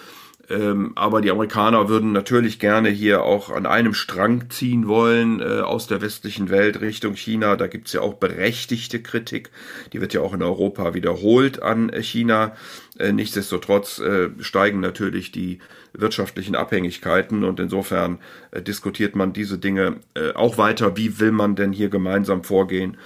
Ähm, 0.52 0.92
aber 0.96 1.22
die 1.22 1.32
Amerikaner 1.32 1.88
würden 1.88 2.12
natürlich 2.12 2.60
gerne 2.60 2.90
hier 2.90 3.24
auch 3.24 3.50
an 3.50 3.66
einem 3.66 3.94
Strang 3.94 4.50
ziehen 4.50 4.88
wollen 4.88 5.40
äh, 5.40 5.62
aus 5.62 5.88
der 5.88 6.02
westlichen 6.02 6.50
Welt 6.50 6.82
Richtung 6.82 7.16
China. 7.16 7.56
Da 7.56 7.68
gibt's 7.68 7.94
ja 7.94 8.02
auch 8.02 8.16
berechtigte 8.16 9.02
Kritik. 9.02 9.52
Die 9.94 10.02
wird 10.02 10.14
ja 10.14 10.22
auch 10.22 10.34
in 10.34 10.44
Europa 10.44 10.94
wiederholt 10.94 11.62
an 11.62 11.92
China. 12.02 12.54
Äh, 13.02 13.14
nichtsdestotrotz 13.14 14.00
äh, 14.00 14.30
steigen 14.40 14.80
natürlich 14.80 15.32
die 15.32 15.60
wirtschaftlichen 15.94 16.56
Abhängigkeiten 16.56 17.44
und 17.44 17.60
insofern 17.60 18.20
äh, 18.52 18.62
diskutiert 18.62 19.16
man 19.16 19.34
diese 19.34 19.58
Dinge 19.58 19.98
auch 20.36 20.58
weiter. 20.58 20.96
Wie 20.98 21.20
will 21.20 21.32
man 21.32 21.56
denn 21.56 21.72
hier 21.72 21.90
gemeinsam 21.90 22.44
vorgehen? 22.44 22.98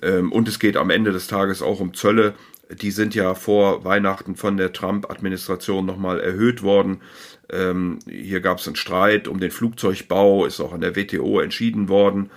Ähm, 0.00 0.32
und 0.32 0.48
es 0.48 0.58
geht 0.58 0.76
am 0.76 0.90
Ende 0.90 1.12
des 1.12 1.26
Tages 1.26 1.62
auch 1.62 1.80
um 1.80 1.94
Zölle 1.94 2.34
die 2.80 2.90
sind 2.90 3.14
ja 3.14 3.34
vor 3.34 3.84
Weihnachten 3.84 4.34
von 4.34 4.56
der 4.56 4.72
Trump-Administration 4.72 5.84
nochmal 5.84 6.20
erhöht 6.20 6.62
worden. 6.62 7.02
Ähm, 7.50 7.98
hier 8.08 8.40
gab 8.40 8.58
es 8.58 8.66
einen 8.66 8.76
Streit 8.76 9.28
um 9.28 9.40
den 9.40 9.50
Flugzeugbau, 9.50 10.46
ist 10.46 10.58
auch 10.60 10.72
an 10.72 10.80
der 10.80 10.96
WTO 10.96 11.40
entschieden 11.40 11.90
worden. 11.90 12.30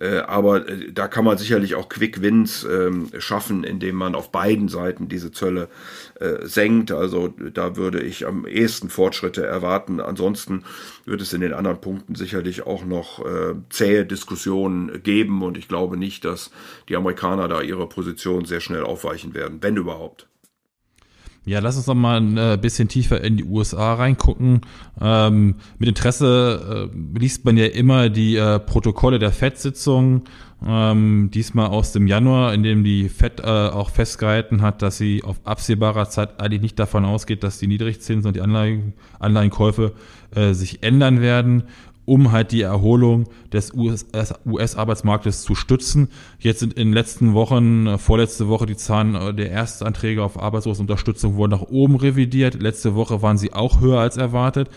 Äh, 0.00 0.18
aber 0.18 0.68
äh, 0.68 0.92
da 0.92 1.06
kann 1.06 1.24
man 1.24 1.36
sicherlich 1.36 1.74
auch 1.74 1.88
Quick 1.88 2.22
Wins 2.22 2.64
ähm, 2.64 3.10
schaffen, 3.18 3.62
indem 3.64 3.96
man 3.96 4.14
auf 4.14 4.32
beiden 4.32 4.68
Seiten 4.68 5.08
diese 5.08 5.32
Zölle 5.32 5.68
äh, 6.18 6.46
senkt. 6.46 6.92
Also 6.92 7.28
da 7.28 7.76
würde 7.76 8.00
ich 8.00 8.26
am 8.26 8.46
ehesten 8.46 8.88
Fortschritte 8.88 9.44
erwarten. 9.44 10.00
Ansonsten 10.00 10.64
wird 11.04 11.20
es 11.20 11.32
in 11.32 11.42
den 11.42 11.52
anderen 11.52 11.80
Punkten 11.80 12.14
sicherlich 12.14 12.66
auch 12.66 12.84
noch 12.84 13.24
äh, 13.24 13.54
zähe 13.68 14.06
Diskussionen 14.06 15.02
geben 15.02 15.42
und 15.42 15.58
ich 15.58 15.68
glaube 15.68 15.96
nicht, 15.96 16.24
dass 16.24 16.50
die 16.88 16.96
Amerikaner 16.96 17.48
da 17.48 17.60
ihre 17.60 17.88
Position 17.88 18.46
sehr 18.46 18.60
schnell 18.60 18.84
aufweichen 18.84 19.34
werden, 19.34 19.58
wenn 19.60 19.76
überhaupt. 19.76 20.26
Ja, 21.44 21.58
lass 21.58 21.76
uns 21.76 21.88
noch 21.88 21.96
mal 21.96 22.20
ein 22.20 22.36
äh, 22.36 22.56
bisschen 22.60 22.86
tiefer 22.86 23.20
in 23.20 23.36
die 23.36 23.44
USA 23.44 23.94
reingucken. 23.94 24.60
Ähm, 25.00 25.56
mit 25.78 25.88
Interesse 25.88 26.88
äh, 26.92 27.18
liest 27.18 27.44
man 27.44 27.56
ja 27.56 27.66
immer 27.66 28.10
die 28.10 28.36
äh, 28.36 28.60
Protokolle 28.60 29.18
der 29.18 29.32
FED-Sitzung, 29.32 30.22
ähm, 30.64 31.30
diesmal 31.34 31.66
aus 31.66 31.90
dem 31.90 32.06
Januar, 32.06 32.54
in 32.54 32.62
dem 32.62 32.84
die 32.84 33.08
FED 33.08 33.40
äh, 33.40 33.44
auch 33.44 33.90
festgehalten 33.90 34.62
hat, 34.62 34.82
dass 34.82 34.98
sie 34.98 35.24
auf 35.24 35.40
absehbarer 35.42 36.08
Zeit 36.08 36.40
eigentlich 36.40 36.62
nicht 36.62 36.78
davon 36.78 37.04
ausgeht, 37.04 37.42
dass 37.42 37.58
die 37.58 37.66
Niedrigzinsen 37.66 38.28
und 38.28 38.36
die 38.36 38.40
Anleihen, 38.40 38.92
Anleihenkäufe 39.18 39.94
äh, 40.36 40.52
sich 40.52 40.84
ändern 40.84 41.20
werden 41.20 41.64
um 42.04 42.32
halt 42.32 42.52
die 42.52 42.62
Erholung 42.62 43.28
des 43.52 43.72
US-Arbeitsmarktes 43.74 45.42
zu 45.42 45.54
stützen. 45.54 46.08
Jetzt 46.38 46.60
sind 46.60 46.74
in 46.74 46.88
den 46.88 46.94
letzten 46.94 47.34
Wochen, 47.34 47.86
äh, 47.86 47.98
vorletzte 47.98 48.48
Woche, 48.48 48.66
die 48.66 48.76
Zahlen 48.76 49.14
äh, 49.14 49.34
der 49.34 49.50
Erstanträge 49.50 50.22
auf 50.22 50.40
Arbeitslosenunterstützung 50.40 51.36
wurden 51.36 51.52
nach 51.52 51.62
oben 51.62 51.96
revidiert. 51.96 52.60
Letzte 52.60 52.94
Woche 52.94 53.22
waren 53.22 53.38
sie 53.38 53.52
auch 53.52 53.80
höher 53.80 54.00
als 54.00 54.16
erwartet. 54.16 54.68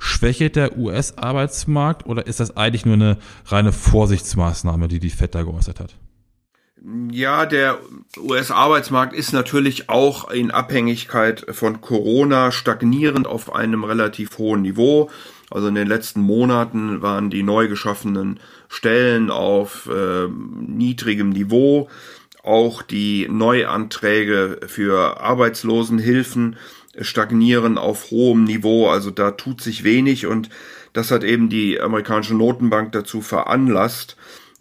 Schwächelt 0.00 0.54
der 0.54 0.78
US-Arbeitsmarkt 0.78 2.06
oder 2.06 2.26
ist 2.26 2.38
das 2.38 2.56
eigentlich 2.56 2.86
nur 2.86 2.94
eine 2.94 3.18
reine 3.46 3.72
Vorsichtsmaßnahme, 3.72 4.86
die 4.86 5.00
die 5.00 5.10
FED 5.10 5.34
da 5.34 5.42
geäußert 5.42 5.80
hat? 5.80 5.96
Ja, 7.10 7.44
der 7.44 7.78
US-Arbeitsmarkt 8.16 9.12
ist 9.12 9.32
natürlich 9.32 9.88
auch 9.88 10.30
in 10.30 10.52
Abhängigkeit 10.52 11.44
von 11.50 11.80
Corona 11.80 12.52
stagnierend 12.52 13.26
auf 13.26 13.52
einem 13.52 13.82
relativ 13.82 14.38
hohen 14.38 14.62
Niveau. 14.62 15.10
Also 15.50 15.68
in 15.68 15.74
den 15.74 15.88
letzten 15.88 16.20
Monaten 16.20 17.02
waren 17.02 17.30
die 17.30 17.42
neu 17.42 17.68
geschaffenen 17.68 18.40
Stellen 18.68 19.30
auf 19.30 19.88
äh, 19.92 20.28
niedrigem 20.28 21.30
Niveau. 21.30 21.88
Auch 22.42 22.82
die 22.82 23.26
Neuanträge 23.28 24.60
für 24.66 25.20
Arbeitslosenhilfen 25.20 26.56
stagnieren 27.00 27.78
auf 27.78 28.10
hohem 28.10 28.44
Niveau. 28.44 28.88
Also 28.88 29.10
da 29.10 29.32
tut 29.32 29.60
sich 29.60 29.84
wenig 29.84 30.26
und 30.26 30.50
das 30.92 31.10
hat 31.10 31.24
eben 31.24 31.48
die 31.48 31.80
amerikanische 31.80 32.34
Notenbank 32.34 32.92
dazu 32.92 33.20
veranlasst, 33.20 34.16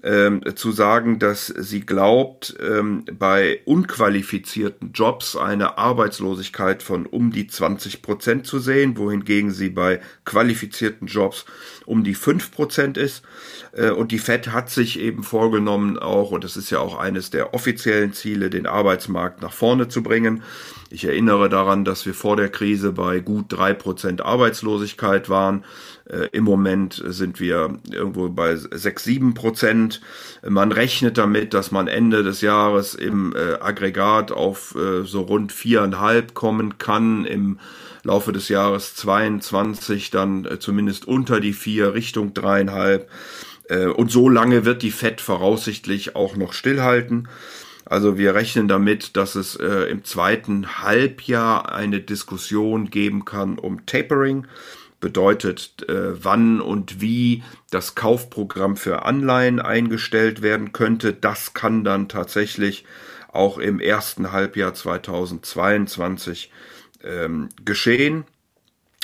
ähm, 0.07 0.41
zu 0.55 0.71
sagen, 0.71 1.19
dass 1.19 1.47
sie 1.47 1.81
glaubt, 1.81 2.55
ähm, 2.61 3.03
bei 3.11 3.59
unqualifizierten 3.65 4.93
Jobs 4.93 5.35
eine 5.35 5.77
Arbeitslosigkeit 5.77 6.81
von 6.81 7.05
um 7.05 7.31
die 7.31 7.47
20 7.47 8.01
Prozent 8.01 8.47
zu 8.47 8.59
sehen, 8.59 8.97
wohingegen 8.97 9.51
sie 9.51 9.69
bei 9.69 9.99
qualifizierten 10.23 11.07
Jobs 11.07 11.45
um 11.85 12.05
die 12.05 12.15
5 12.15 12.51
Prozent 12.51 12.97
ist. 12.97 13.21
Äh, 13.73 13.89
und 13.89 14.13
die 14.13 14.19
FED 14.19 14.53
hat 14.53 14.69
sich 14.69 14.97
eben 14.97 15.23
vorgenommen, 15.23 15.99
auch, 15.99 16.31
und 16.31 16.45
das 16.45 16.55
ist 16.55 16.69
ja 16.69 16.79
auch 16.79 16.97
eines 16.97 17.29
der 17.29 17.53
offiziellen 17.53 18.13
Ziele, 18.13 18.49
den 18.49 18.65
Arbeitsmarkt 18.65 19.41
nach 19.41 19.53
vorne 19.53 19.89
zu 19.89 20.03
bringen. 20.03 20.41
Ich 20.89 21.03
erinnere 21.03 21.49
daran, 21.49 21.83
dass 21.83 22.05
wir 22.05 22.13
vor 22.13 22.37
der 22.37 22.47
Krise 22.47 22.93
bei 22.93 23.19
gut 23.19 23.47
drei 23.49 23.73
Prozent 23.73 24.21
Arbeitslosigkeit 24.21 25.27
waren. 25.27 25.65
Äh, 26.09 26.29
Im 26.31 26.43
Moment 26.43 27.01
sind 27.05 27.39
wir 27.39 27.77
irgendwo 27.91 28.29
bei 28.29 28.55
sechs, 28.55 29.03
sieben 29.03 29.33
Prozent. 29.33 30.01
Man 30.47 30.71
rechnet 30.71 31.17
damit, 31.17 31.53
dass 31.53 31.71
man 31.71 31.87
Ende 31.87 32.23
des 32.23 32.41
Jahres 32.41 32.93
im 32.95 33.35
äh, 33.35 33.55
Aggregat 33.59 34.31
auf 34.31 34.75
äh, 34.75 35.03
so 35.03 35.21
rund 35.21 35.51
viereinhalb 35.51 36.33
kommen 36.33 36.77
kann. 36.77 37.25
Im 37.25 37.59
Laufe 38.03 38.31
des 38.31 38.47
Jahres 38.49 38.95
22 38.95 40.11
dann 40.11 40.47
zumindest 40.59 41.05
unter 41.07 41.41
die 41.41 41.53
vier 41.53 41.93
Richtung 41.93 42.33
dreieinhalb. 42.33 43.09
Und 43.97 44.11
so 44.11 44.29
lange 44.29 44.63
wird 44.63 44.81
die 44.81 44.91
FED 44.91 45.19
voraussichtlich 45.19 46.15
auch 46.15 46.37
noch 46.37 46.53
stillhalten. 46.53 47.27
Also 47.89 48.17
wir 48.17 48.35
rechnen 48.35 48.67
damit, 48.67 49.15
dass 49.15 49.35
es 49.35 49.55
äh, 49.55 49.89
im 49.89 50.03
zweiten 50.03 50.83
Halbjahr 50.83 51.73
eine 51.73 52.01
Diskussion 52.01 52.89
geben 52.89 53.23
kann 53.23 53.57
um 53.57 53.85
Tapering. 53.85 54.45
Bedeutet, 54.99 55.87
äh, 55.87 56.23
wann 56.23 56.59
und 56.59 57.01
wie 57.01 57.43
das 57.69 57.95
Kaufprogramm 57.95 58.77
für 58.77 59.05
Anleihen 59.05 59.59
eingestellt 59.59 60.41
werden 60.41 60.71
könnte. 60.71 61.13
Das 61.13 61.53
kann 61.53 61.83
dann 61.83 62.09
tatsächlich 62.09 62.85
auch 63.31 63.57
im 63.59 63.79
ersten 63.79 64.31
Halbjahr 64.31 64.73
2022 64.73 66.51
ähm, 67.03 67.49
geschehen. 67.63 68.25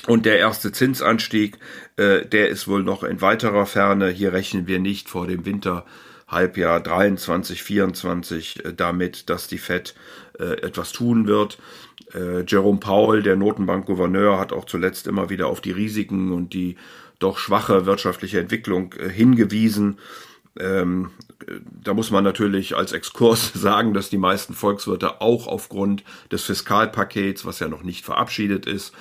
Und 0.08 0.26
der 0.26 0.38
erste 0.38 0.72
Zinsanstieg, 0.72 1.58
äh, 1.96 2.26
der 2.26 2.50
ist 2.50 2.68
wohl 2.68 2.84
noch 2.84 3.04
in 3.04 3.22
weiterer 3.22 3.66
Ferne. 3.66 4.10
Hier 4.10 4.34
rechnen 4.34 4.68
wir 4.68 4.80
nicht 4.80 5.10
vor 5.10 5.28
dem 5.28 5.46
Winter 5.46 5.86
Halbjahr 6.28 6.80
23, 6.80 7.64
24 7.64 8.66
äh, 8.66 8.74
damit, 8.74 9.30
dass 9.30 9.48
die 9.48 9.58
Fed 9.58 9.96
äh, 10.40 10.62
etwas 10.62 10.92
tun 10.92 11.28
wird. 11.28 11.58
Äh, 12.14 12.44
Jerome 12.48 12.80
Powell, 12.80 13.24
der 13.24 13.36
Notenbankgouverneur, 13.36 14.40
hat 14.40 14.54
auch 14.54 14.66
zuletzt 14.66 15.08
immer 15.08 15.30
wieder 15.30 15.48
auf 15.48 15.62
die 15.62 15.72
Risiken 15.72 16.32
und 16.32 16.54
die 16.54 16.78
doch 17.20 17.38
schwache 17.38 17.86
wirtschaftliche 17.86 18.40
Entwicklung 18.40 18.94
hingewiesen. 18.94 19.98
Ähm, 20.60 21.12
da 21.84 21.94
muss 21.94 22.12
man 22.12 22.24
natürlich 22.24 22.76
als 22.76 22.92
Exkurs 22.92 23.52
sagen, 23.54 23.94
dass 23.94 24.10
die 24.10 24.18
meisten 24.18 24.54
Volkswirte 24.54 25.22
auch 25.22 25.48
aufgrund 25.48 26.04
des 26.32 26.44
Fiskalpakets, 26.44 27.46
was 27.46 27.60
ja 27.60 27.68
noch 27.68 27.84
nicht 27.84 28.06
verabschiedet 28.06 28.66
ist, 28.66 28.94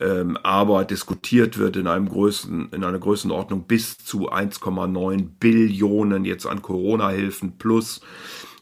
ähm, 0.00 0.36
aber 0.42 0.84
diskutiert 0.84 1.58
wird 1.58 1.76
in 1.76 1.86
einem 1.86 2.08
Größen, 2.08 2.70
in 2.72 2.84
einer 2.84 2.98
Größenordnung 2.98 3.64
bis 3.64 3.98
zu 3.98 4.30
1,9 4.32 5.28
Billionen 5.38 6.24
jetzt 6.24 6.46
an 6.46 6.62
Corona-Hilfen 6.62 7.58
plus 7.58 8.00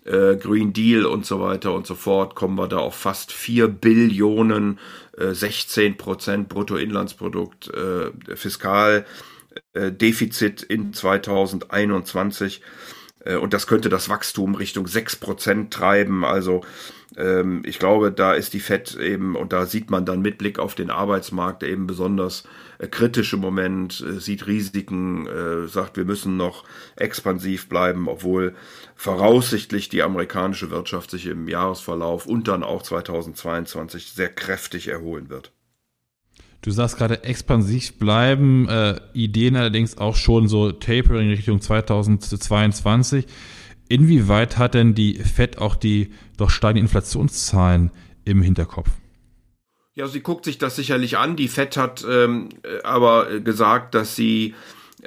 äh, 0.05 0.37
Green 0.37 0.73
Deal 0.73 1.07
und 1.07 1.27
so 1.27 1.41
weiter 1.41 1.75
und 1.75 1.87
so 1.87 1.95
fort, 1.95 2.35
kommen 2.35 2.57
wir 2.57 2.67
da 2.67 2.79
auf 2.79 2.95
fast 2.95 3.33
4 3.33 3.69
Billionen, 3.69 4.79
äh, 5.17 5.33
16 5.33 5.97
Prozent 5.97 6.49
Bruttoinlandsprodukt, 6.49 7.69
äh, 7.69 8.11
Fiskaldefizit 9.75 10.63
in 10.63 10.93
2021. 10.93 12.63
Äh, 13.25 13.37
und 13.37 13.53
das 13.55 13.67
könnte 13.67 13.89
das 13.89 14.09
Wachstum 14.09 14.55
Richtung 14.55 14.87
6% 14.87 15.71
treiben. 15.71 16.25
Also 16.25 16.63
ähm, 17.17 17.63
ich 17.65 17.79
glaube, 17.79 18.13
da 18.13 18.35
ist 18.35 18.55
die 18.55 18.61
FED 18.61 18.97
eben, 18.97 19.37
und 19.37 19.53
da 19.53 19.67
sieht 19.67 19.91
man 19.91 20.05
dann 20.05 20.23
mit 20.23 20.39
Blick 20.39 20.59
auf 20.59 20.75
den 20.75 20.91
Arbeitsmarkt 20.91 21.63
eben 21.63 21.87
besonders 21.87 22.45
äh, 22.79 22.87
kritisch 22.87 23.33
im 23.33 23.41
Moment, 23.41 24.01
äh, 24.01 24.21
sieht 24.21 24.47
Risiken, 24.47 25.27
äh, 25.27 25.67
sagt, 25.69 25.97
wir 25.97 26.05
müssen 26.05 26.37
noch 26.37 26.65
expansiv 26.97 27.69
bleiben, 27.69 28.09
obwohl 28.09 28.55
voraussichtlich 28.95 29.89
die 29.89 30.03
amerikanische 30.03 30.71
Wirtschaft 30.71 31.11
sich 31.11 31.27
im 31.27 31.49
Jahresverlauf 31.49 32.27
und 32.27 32.49
dann 32.49 32.63
auch 32.63 32.83
2022 32.83 34.13
sehr 34.13 34.29
kräftig 34.29 34.89
erholen 34.89 35.31
wird. 35.31 35.53
Du 36.61 36.71
sagst 36.73 36.97
gerade 36.97 37.23
expansiv 37.23 37.99
bleiben, 37.99 38.69
äh, 38.69 39.01
Ideen 39.13 39.57
allerdings 39.57 39.97
auch 39.99 40.17
schon 40.17 40.49
so 40.49 40.73
Tapering 40.73 41.31
Richtung 41.31 41.61
2022. 41.61 43.27
Inwieweit 43.89 44.59
hat 44.59 44.75
denn 44.75 44.95
die 44.95 45.15
FED 45.15 45.59
auch 45.59 45.77
die 45.77 46.13
doch 46.37 46.51
steigenden 46.51 46.87
Inflationszahlen 46.87 47.91
im 48.25 48.43
Hinterkopf? 48.43 48.91
Ja, 49.95 50.07
sie 50.07 50.21
guckt 50.21 50.45
sich 50.45 50.59
das 50.59 50.77
sicherlich 50.77 51.17
an. 51.17 51.37
Die 51.37 51.49
FED 51.49 51.77
hat 51.77 52.07
ähm, 52.09 52.51
aber 52.85 53.41
gesagt, 53.41 53.95
dass 53.95 54.15
sie 54.15 54.55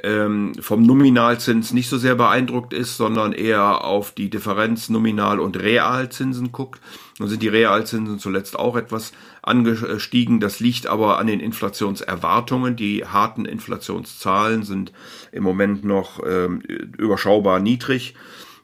ähm, 0.02 0.52
vom 0.60 0.82
Nominalzins 0.82 1.72
nicht 1.72 1.88
so 1.88 1.98
sehr 1.98 2.14
beeindruckt 2.14 2.72
ist, 2.72 2.96
sondern 2.96 3.32
eher 3.32 3.84
auf 3.84 4.12
die 4.12 4.30
Differenz 4.30 4.88
Nominal- 4.88 5.40
und 5.40 5.60
Realzinsen 5.60 6.52
guckt. 6.52 6.80
Nun 7.18 7.28
sind 7.28 7.42
die 7.42 7.48
Realzinsen 7.48 8.18
zuletzt 8.18 8.58
auch 8.58 8.76
etwas 8.76 9.12
angestiegen. 9.42 10.40
Das 10.40 10.60
liegt 10.60 10.86
aber 10.86 11.18
an 11.18 11.26
den 11.26 11.40
Inflationserwartungen. 11.40 12.76
Die 12.76 13.04
harten 13.06 13.44
Inflationszahlen 13.44 14.62
sind 14.62 14.92
im 15.30 15.42
Moment 15.42 15.84
noch 15.84 16.20
ähm, 16.26 16.60
überschaubar 16.60 17.60
niedrig. 17.60 18.14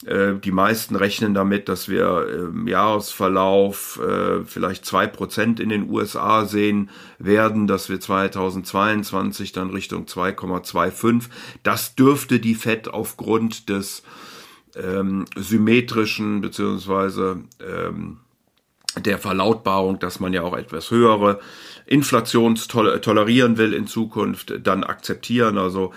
Äh, 0.06 0.34
die 0.34 0.52
meisten 0.52 0.94
rechnen 0.94 1.34
damit, 1.34 1.68
dass 1.68 1.88
wir 1.88 2.50
im 2.50 2.68
Jahresverlauf 2.68 4.00
äh, 4.00 4.44
vielleicht 4.44 4.84
zwei 4.84 5.06
Prozent 5.06 5.58
in 5.58 5.70
den 5.70 5.90
USA 5.90 6.44
sehen 6.44 6.90
werden, 7.18 7.66
dass 7.66 7.88
wir 7.88 7.98
2022 7.98 9.52
dann 9.52 9.70
Richtung 9.70 10.04
2,25. 10.04 11.28
Das 11.64 11.96
dürfte 11.96 12.38
die 12.38 12.54
Fed 12.54 12.88
aufgrund 12.88 13.68
des 13.68 14.04
ähm, 14.76 15.24
symmetrischen 15.36 16.40
beziehungsweise 16.40 17.42
ähm, 17.60 18.18
der 18.96 19.18
Verlautbarung, 19.18 19.98
dass 19.98 20.20
man 20.20 20.32
ja 20.32 20.42
auch 20.42 20.56
etwas 20.56 20.90
höhere 20.90 21.40
Inflation 21.86 22.54
tolerieren 22.56 23.58
will 23.58 23.72
in 23.72 23.86
Zukunft, 23.86 24.54
dann 24.62 24.84
akzeptieren. 24.84 25.58
Also 25.58 25.92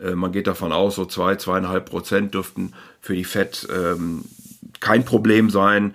äh, 0.00 0.14
man 0.14 0.32
geht 0.32 0.46
davon 0.46 0.72
aus, 0.72 0.96
so 0.96 1.04
zwei, 1.04 1.36
zweieinhalb 1.36 1.88
Prozent 1.88 2.34
dürften 2.34 2.72
für 3.04 3.14
die 3.14 3.24
FED 3.24 3.68
ähm, 3.70 4.24
kein 4.80 5.04
Problem 5.04 5.50
sein. 5.50 5.94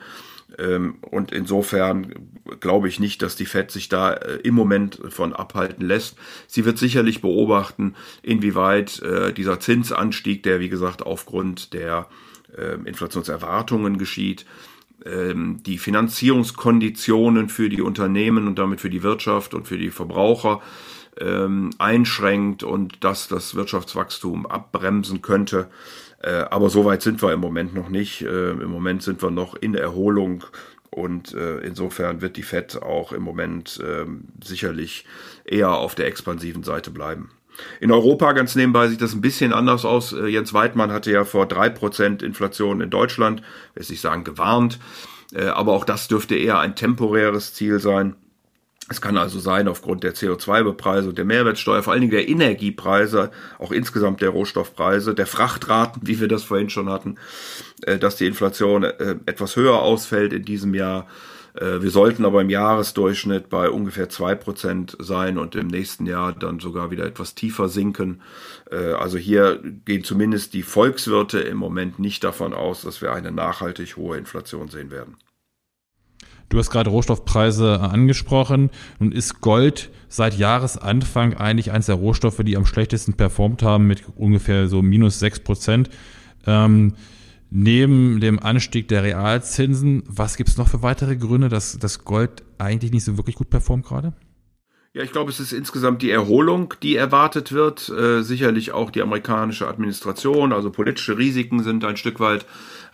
Ähm, 0.60 0.98
und 1.02 1.32
insofern 1.32 2.14
glaube 2.60 2.88
ich 2.88 3.00
nicht, 3.00 3.24
dass 3.24 3.36
die 3.36 3.48
FED 3.48 3.72
sich 3.72 3.90
da 3.90 4.14
äh, 4.14 4.36
im 4.44 4.54
Moment 4.54 5.00
von 5.10 5.34
abhalten 5.34 5.86
lässt. 5.86 6.18
Sie 6.46 6.66
wird 6.66 6.78
sicherlich 6.78 7.22
beobachten, 7.22 7.96
inwieweit 8.22 9.02
äh, 9.02 9.34
dieser 9.34 9.60
Zinsanstieg, 9.60 10.44
der 10.44 10.60
wie 10.60 10.70
gesagt 10.70 11.02
aufgrund 11.02 11.74
der 11.74 12.08
äh, 12.56 12.76
Inflationserwartungen 12.88 13.98
geschieht, 13.98 14.46
ähm, 15.04 15.64
die 15.66 15.80
Finanzierungskonditionen 15.80 17.50
für 17.50 17.70
die 17.70 17.82
Unternehmen 17.82 18.48
und 18.48 18.60
damit 18.60 18.82
für 18.82 18.92
die 18.92 19.02
Wirtschaft 19.02 19.56
und 19.56 19.68
für 19.68 19.80
die 19.80 19.90
Verbraucher 19.90 20.62
ähm, 21.20 21.72
einschränkt 21.80 22.62
und 22.62 23.04
dass 23.04 23.28
das 23.28 23.56
Wirtschaftswachstum 23.56 24.46
abbremsen 24.46 25.24
könnte. 25.24 25.70
Äh, 26.22 26.46
aber 26.50 26.70
so 26.70 26.86
weit 26.86 27.02
sind 27.02 27.22
wir 27.22 27.34
im 27.34 27.40
Moment 27.40 27.74
noch 27.74 27.90
nicht. 27.90 28.22
Äh, 28.22 28.52
Im 28.52 28.72
Moment 28.72 29.04
sind 29.04 29.22
wir 29.22 29.32
noch 29.32 29.56
in 29.56 29.76
Erholung 29.76 30.44
und 30.90 31.34
äh, 31.34 31.60
insofern 31.60 32.22
wird 32.22 32.36
die 32.36 32.44
Fed 32.44 32.82
auch 32.82 33.12
im 33.12 33.22
Moment 33.24 33.80
äh, 33.80 34.06
sicherlich 34.44 35.06
eher 35.46 35.72
auf 35.72 35.96
der 35.96 36.08
expansiven 36.08 36.64
Seite 36.64 36.92
bleiben. 36.92 37.32
In 37.80 37.92
Europa 37.92 38.32
ganz 38.34 38.56
nebenbei 38.56 38.88
sieht 38.88 39.02
das 39.02 39.14
ein 39.14 39.22
bisschen 39.22 39.54
anders 39.54 39.86
aus. 39.86 40.14
Äh, 40.14 40.28
Jens 40.28 40.54
Weidmann 40.54 40.92
hatte 40.92 41.12
ja 41.12 41.26
vor 41.26 41.46
drei 41.46 41.70
Prozent 41.70 42.24
Inflation 42.24 42.82
in 42.82 42.90
Deutschland, 42.90 43.42
will 43.76 43.86
ich 43.88 44.02
sagen, 44.02 44.24
gewarnt. 44.24 44.80
Äh, 45.34 45.46
aber 45.46 45.74
auch 45.74 45.86
das 45.86 46.08
dürfte 46.08 46.36
eher 46.36 46.60
ein 46.60 46.76
temporäres 46.76 47.54
Ziel 47.54 47.80
sein. 47.80 48.16
Es 48.90 49.02
kann 49.02 49.18
also 49.18 49.40
sein, 49.40 49.68
aufgrund 49.68 50.04
der 50.04 50.16
CO2-Bepreise 50.16 51.10
und 51.10 51.18
der 51.18 51.26
Mehrwertsteuer, 51.26 51.84
vor 51.84 51.94
allen 51.94 52.02
Dingen 52.02 52.12
der 52.12 52.28
Energiepreise, 52.28 53.30
auch 53.60 53.72
insgesamt 53.72 54.20
der 54.20 54.30
Rohstoffpreise, 54.30 55.14
der 55.14 55.28
Frachtraten, 55.28 56.02
wie 56.06 56.20
wir 56.20 56.28
das 56.28 56.44
vorhin 56.44 56.72
schon 56.72 56.90
hatten, 56.90 57.18
äh, 57.84 58.00
dass 58.00 58.16
die 58.16 58.26
Inflation 58.26 58.84
äh, 58.84 59.18
etwas 59.28 59.56
höher 59.56 59.80
ausfällt 59.80 60.34
in 60.34 60.44
diesem 60.44 60.74
Jahr. 60.74 61.08
Äh, 61.54 61.84
wir 61.84 61.92
sollten 61.92 62.26
aber 62.26 62.42
im 62.42 62.50
Jahresdurchschnitt 62.50 63.50
bei 63.50 63.70
ungefähr 63.70 64.10
zwei 64.10 64.34
Prozent 64.34 64.98
sein 65.00 65.38
und 65.38 65.56
im 65.56 65.68
nächsten 65.68 66.08
Jahr 66.08 66.34
dann 66.34 66.60
sogar 66.60 66.90
wieder 66.90 67.06
etwas 67.06 67.36
tiefer 67.36 67.70
sinken. 67.70 68.22
Also 68.72 69.18
hier 69.18 69.60
gehen 69.86 70.04
zumindest 70.04 70.54
die 70.54 70.62
Volkswirte 70.62 71.40
im 71.40 71.58
Moment 71.58 71.98
nicht 71.98 72.24
davon 72.24 72.54
aus, 72.54 72.84
dass 72.84 73.02
wir 73.02 73.14
eine 73.14 73.32
nachhaltig 73.32 73.98
hohe 73.98 74.18
Inflation 74.18 74.68
sehen 74.68 74.92
werden. 74.92 75.18
Du 76.50 76.58
hast 76.58 76.72
gerade 76.72 76.90
Rohstoffpreise 76.90 77.80
angesprochen. 77.80 78.72
Nun 79.00 79.12
ist 79.12 79.40
Gold 79.40 79.92
seit 80.08 80.38
Jahresanfang 80.38 81.36
eigentlich 81.36 81.72
eines 81.72 81.86
der 81.86 81.96
Rohstoffe, 81.96 82.42
die 82.44 82.58
am 82.58 82.66
schlechtesten 82.66 83.14
performt 83.14 83.62
haben, 83.62 83.86
mit 83.86 84.04
ungefähr 84.16 84.68
so 84.68 84.82
minus 84.82 85.20
sechs 85.20 85.40
Prozent. 85.40 85.90
Ähm, 86.48 86.96
neben 87.52 88.20
dem 88.20 88.40
Anstieg 88.40 88.88
der 88.88 89.04
Realzinsen, 89.04 90.04
was 90.08 90.38
gibt 90.38 90.50
es 90.50 90.58
noch 90.58 90.68
für 90.68 90.82
weitere 90.82 91.16
Gründe, 91.16 91.50
dass 91.50 91.78
das 91.78 92.04
Gold 92.04 92.44
eigentlich 92.58 92.92
nicht 92.92 93.04
so 93.04 93.18
wirklich 93.18 93.36
gut 93.36 93.52
performt 93.52 93.86
gerade? 93.86 94.14
Ja, 94.94 95.04
ich 95.04 95.12
glaube, 95.12 95.30
es 95.30 95.40
ist 95.40 95.52
insgesamt 95.54 96.02
die 96.02 96.10
Erholung, 96.10 96.74
die 96.82 96.96
erwartet 96.96 97.52
wird. 97.52 97.90
Äh, 97.90 98.24
sicherlich 98.24 98.72
auch 98.72 98.90
die 98.90 99.04
amerikanische 99.04 99.68
Administration, 99.68 100.52
also 100.52 100.72
politische 100.72 101.16
Risiken 101.16 101.62
sind 101.62 101.86
ein 101.86 101.96
Stück 101.96 102.20
weit 102.20 102.48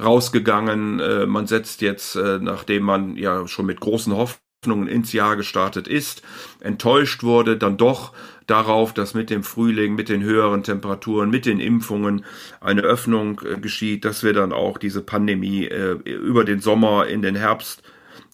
rausgegangen. 0.03 0.99
Äh, 0.99 1.25
man 1.25 1.47
setzt 1.47 1.81
jetzt, 1.81 2.17
äh, 2.17 2.39
nachdem 2.41 2.83
man 2.83 3.15
ja 3.15 3.47
schon 3.47 3.65
mit 3.65 3.79
großen 3.79 4.13
Hoffnungen 4.13 4.89
ins 4.89 5.13
Jahr 5.13 5.37
gestartet 5.37 5.87
ist, 5.87 6.21
enttäuscht 6.59 7.23
wurde, 7.23 7.55
dann 7.55 7.77
doch 7.77 8.11
darauf, 8.45 8.93
dass 8.93 9.13
mit 9.13 9.29
dem 9.29 9.43
Frühling, 9.43 9.95
mit 9.95 10.09
den 10.09 10.21
höheren 10.21 10.63
Temperaturen, 10.63 11.29
mit 11.29 11.45
den 11.45 11.61
Impfungen 11.61 12.25
eine 12.59 12.81
Öffnung 12.81 13.39
äh, 13.45 13.57
geschieht, 13.57 14.03
dass 14.03 14.21
wir 14.21 14.33
dann 14.33 14.51
auch 14.51 14.77
diese 14.77 15.01
Pandemie 15.01 15.63
äh, 15.67 15.93
über 16.03 16.43
den 16.43 16.59
Sommer 16.59 17.07
in 17.07 17.21
den 17.21 17.35
Herbst 17.35 17.83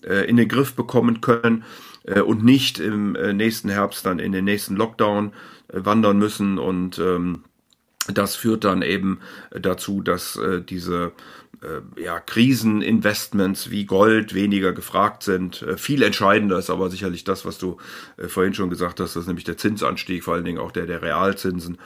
äh, 0.03 0.27
in 0.27 0.37
den 0.37 0.47
Griff 0.47 0.73
bekommen 0.73 1.21
können 1.21 1.63
äh, 2.03 2.21
und 2.21 2.43
nicht 2.43 2.79
im 2.79 3.15
äh, 3.15 3.33
nächsten 3.33 3.69
Herbst 3.69 4.05
dann 4.05 4.19
in 4.19 4.31
den 4.31 4.45
nächsten 4.45 4.75
Lockdown 4.75 5.33
äh, 5.67 5.85
wandern 5.85 6.17
müssen. 6.17 6.57
Und 6.57 6.99
ähm, 6.99 7.43
das 8.13 8.35
führt 8.35 8.63
dann 8.63 8.81
eben 8.81 9.19
dazu, 9.51 10.01
dass 10.01 10.35
äh, 10.37 10.61
diese 10.61 11.11
äh, 11.61 12.01
ja, 12.01 12.19
Kriseninvestments 12.19 13.69
wie 13.69 13.85
Gold 13.85 14.33
weniger 14.33 14.73
gefragt 14.73 15.23
sind. 15.23 15.61
Äh, 15.61 15.77
viel 15.77 16.01
entscheidender 16.01 16.57
ist 16.57 16.69
aber 16.69 16.89
sicherlich 16.89 17.23
das, 17.23 17.45
was 17.45 17.57
du 17.57 17.77
äh, 18.17 18.27
vorhin 18.27 18.53
schon 18.53 18.69
gesagt 18.69 18.99
hast, 18.99 19.15
das 19.15 19.21
ist 19.23 19.27
nämlich 19.27 19.45
der 19.45 19.57
Zinsanstieg, 19.57 20.23
vor 20.23 20.33
allen 20.33 20.45
Dingen 20.45 20.57
auch 20.57 20.71
der 20.71 20.87
der 20.87 21.01
Realzinsen. 21.01 21.77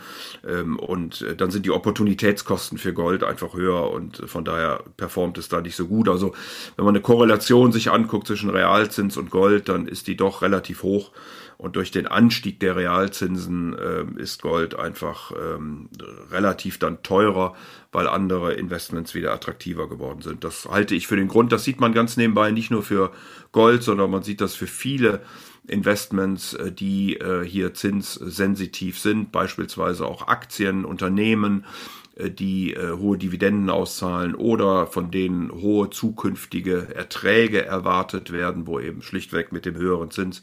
Ähm, 0.47 0.79
und 0.79 1.21
äh, 1.21 1.35
dann 1.35 1.51
sind 1.51 1.65
die 1.65 1.71
Opportunitätskosten 1.71 2.77
für 2.77 2.93
Gold 2.93 3.23
einfach 3.23 3.53
höher 3.53 3.91
und 3.91 4.23
von 4.29 4.45
daher 4.45 4.83
performt 4.97 5.37
es 5.37 5.49
da 5.49 5.61
nicht 5.61 5.75
so 5.75 5.87
gut. 5.87 6.07
Also 6.07 6.33
wenn 6.77 6.85
man 6.85 6.95
eine 6.95 7.01
Korrelation 7.01 7.71
sich 7.71 7.91
anguckt 7.91 8.27
zwischen 8.27 8.49
Realzins 8.49 9.17
und 9.17 9.29
Gold, 9.29 9.67
dann 9.67 9.87
ist 9.87 10.07
die 10.07 10.15
doch 10.15 10.41
relativ 10.41 10.83
hoch. 10.83 11.11
Und 11.57 11.75
durch 11.75 11.91
den 11.91 12.07
Anstieg 12.07 12.59
der 12.59 12.75
Realzinsen 12.75 13.73
äh, 13.77 14.05
ist 14.21 14.41
Gold 14.41 14.77
einfach 14.77 15.31
ähm, 15.31 15.89
relativ 16.31 16.79
dann 16.79 17.01
teurer, 17.01 17.55
weil 17.91 18.07
andere 18.07 18.53
Investments 18.53 19.15
wieder 19.15 19.33
attraktiver 19.33 19.87
geworden 19.87 20.21
sind. 20.21 20.43
Das 20.43 20.65
halte 20.65 20.95
ich 20.95 21.07
für 21.07 21.15
den 21.15 21.27
Grund. 21.27 21.51
Das 21.51 21.63
sieht 21.63 21.79
man 21.79 21.93
ganz 21.93 22.17
nebenbei 22.17 22.51
nicht 22.51 22.71
nur 22.71 22.83
für 22.83 23.11
Gold, 23.51 23.83
sondern 23.83 24.11
man 24.11 24.23
sieht 24.23 24.41
das 24.41 24.53
für 24.53 24.67
viele 24.67 25.21
Investments, 25.67 26.53
äh, 26.53 26.71
die 26.71 27.15
äh, 27.17 27.45
hier 27.45 27.73
zinssensitiv 27.73 28.99
sind, 28.99 29.31
beispielsweise 29.31 30.05
auch 30.05 30.27
Aktien, 30.27 30.85
Unternehmen, 30.85 31.65
die 32.17 32.73
äh, 32.73 32.97
hohe 32.97 33.17
Dividenden 33.17 33.69
auszahlen 33.69 34.35
oder 34.35 34.87
von 34.87 35.11
denen 35.11 35.51
hohe 35.51 35.89
zukünftige 35.89 36.95
Erträge 36.95 37.65
erwartet 37.65 38.31
werden, 38.31 38.67
wo 38.67 38.79
eben 38.79 39.01
schlichtweg 39.01 39.51
mit 39.51 39.65
dem 39.65 39.75
höheren 39.75 40.11
Zins 40.11 40.41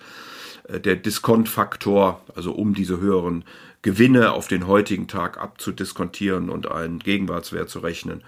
äh, 0.68 0.80
der 0.80 0.96
Diskontfaktor, 0.96 2.20
also 2.34 2.52
um 2.52 2.74
diese 2.74 3.00
höheren 3.00 3.44
Gewinne 3.80 4.32
auf 4.32 4.48
den 4.48 4.66
heutigen 4.66 5.08
Tag 5.08 5.38
abzudiskontieren 5.38 6.50
und 6.50 6.70
einen 6.70 6.98
Gegenwartswert 6.98 7.68
zu 7.68 7.80
rechnen, 7.80 8.22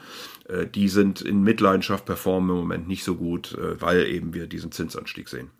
äh, 0.48 0.66
die 0.66 0.88
sind 0.88 1.20
in 1.20 1.42
Mitleidenschaft 1.42 2.07
performen 2.07 2.50
im 2.50 2.57
Moment 2.57 2.88
nicht 2.88 3.04
so 3.04 3.14
gut, 3.14 3.57
äh, 3.59 3.80
weil 3.80 4.07
eben 4.07 4.35
wir 4.35 4.46
diesen 4.46 4.72
Zinsanstieg 4.72 5.28
sehen. 5.28 5.50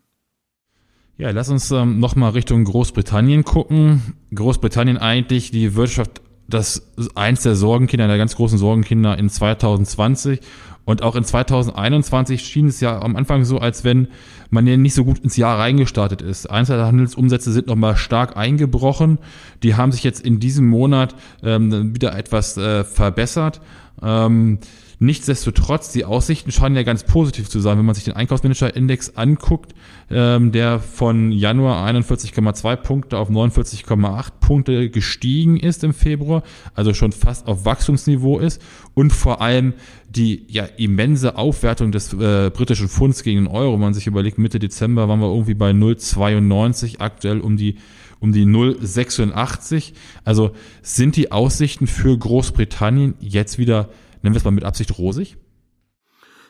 Ja, 1.17 1.29
lass 1.31 1.47
uns 1.49 1.71
ähm, 1.71 1.99
nochmal 1.99 2.31
Richtung 2.31 2.65
Großbritannien 2.65 3.45
gucken. 3.45 4.01
Großbritannien 4.33 4.97
eigentlich 4.97 5.49
die 5.49 5.75
Wirtschaft, 5.75 6.21
das 6.47 6.91
eins 7.15 7.43
der 7.43 7.55
Sorgenkinder, 7.55 8.07
der 8.07 8.17
ganz 8.17 8.35
großen 8.35 8.57
Sorgenkinder 8.57 9.17
in 9.17 9.29
2020 9.29 10.39
und 10.85 11.01
auch 11.01 11.15
in 11.15 11.23
2021 11.23 12.41
schien 12.43 12.67
es 12.67 12.79
ja 12.79 13.01
am 13.01 13.15
Anfang 13.15 13.43
so, 13.43 13.57
als 13.57 13.83
wenn 13.83 14.07
man 14.51 14.67
ja 14.67 14.77
nicht 14.77 14.93
so 14.93 15.03
gut 15.03 15.19
ins 15.19 15.35
Jahr 15.35 15.57
reingestartet 15.57 16.21
ist. 16.21 16.45
Einzelhandelsumsätze 16.45 17.51
sind 17.51 17.67
nochmal 17.67 17.97
stark 17.97 18.37
eingebrochen. 18.37 19.17
Die 19.63 19.75
haben 19.75 19.91
sich 19.91 20.03
jetzt 20.03 20.23
in 20.23 20.39
diesem 20.39 20.67
Monat 20.67 21.15
ähm, 21.43 21.95
wieder 21.95 22.15
etwas 22.15 22.55
äh, 22.57 22.83
verbessert. 22.83 23.61
Ähm, 24.03 24.59
Nichtsdestotrotz, 24.99 25.91
die 25.91 26.05
Aussichten 26.05 26.51
scheinen 26.51 26.75
ja 26.75 26.83
ganz 26.83 27.03
positiv 27.03 27.49
zu 27.49 27.59
sein, 27.59 27.77
wenn 27.77 27.85
man 27.85 27.95
sich 27.95 28.05
den 28.05 28.15
Einkaufsmanager-Index 28.15 29.17
anguckt, 29.17 29.73
ähm, 30.09 30.51
der 30.51 30.79
von 30.79 31.31
Januar 31.31 31.85
41,2 31.87 32.75
Punkte 32.77 33.17
auf 33.17 33.29
49,8 33.29 34.29
Punkte 34.39 34.89
gestiegen 34.89 35.57
ist 35.57 35.83
im 35.83 35.93
Februar, 35.93 36.43
also 36.73 36.93
schon 36.93 37.11
fast 37.11 37.47
auf 37.47 37.65
Wachstumsniveau 37.65 38.39
ist 38.39 38.61
und 38.93 39.11
vor 39.11 39.41
allem 39.41 39.73
die 40.09 40.45
ja 40.47 40.63
immense 40.77 41.37
Aufwertung 41.37 41.91
des 41.91 42.13
äh, 42.13 42.49
britischen 42.53 42.87
Pfunds 42.87 43.23
gegen 43.23 43.45
den 43.45 43.47
Euro, 43.47 43.77
man 43.77 43.93
sich 43.93 44.07
überlegt, 44.07 44.37
Mitte 44.37 44.59
Dezember 44.59 45.09
waren 45.09 45.19
wir 45.19 45.27
irgendwie 45.27 45.55
bei 45.55 45.71
0,92, 45.71 46.99
aktuell 46.99 47.41
um 47.41 47.57
die 47.57 47.75
um 48.21 48.31
die 48.31 48.45
0,86. 48.45 49.93
Also 50.23 50.51
sind 50.81 51.15
die 51.15 51.31
Aussichten 51.31 51.85
für 51.85 52.17
Großbritannien 52.17 53.15
jetzt 53.19 53.57
wieder 53.57 53.89
nennen 54.25 54.35
wir 54.35 54.39
es 54.39 54.43
mal 54.43 54.51
mit 54.51 54.65
Absicht 54.65 54.97
rosig? 54.97 55.37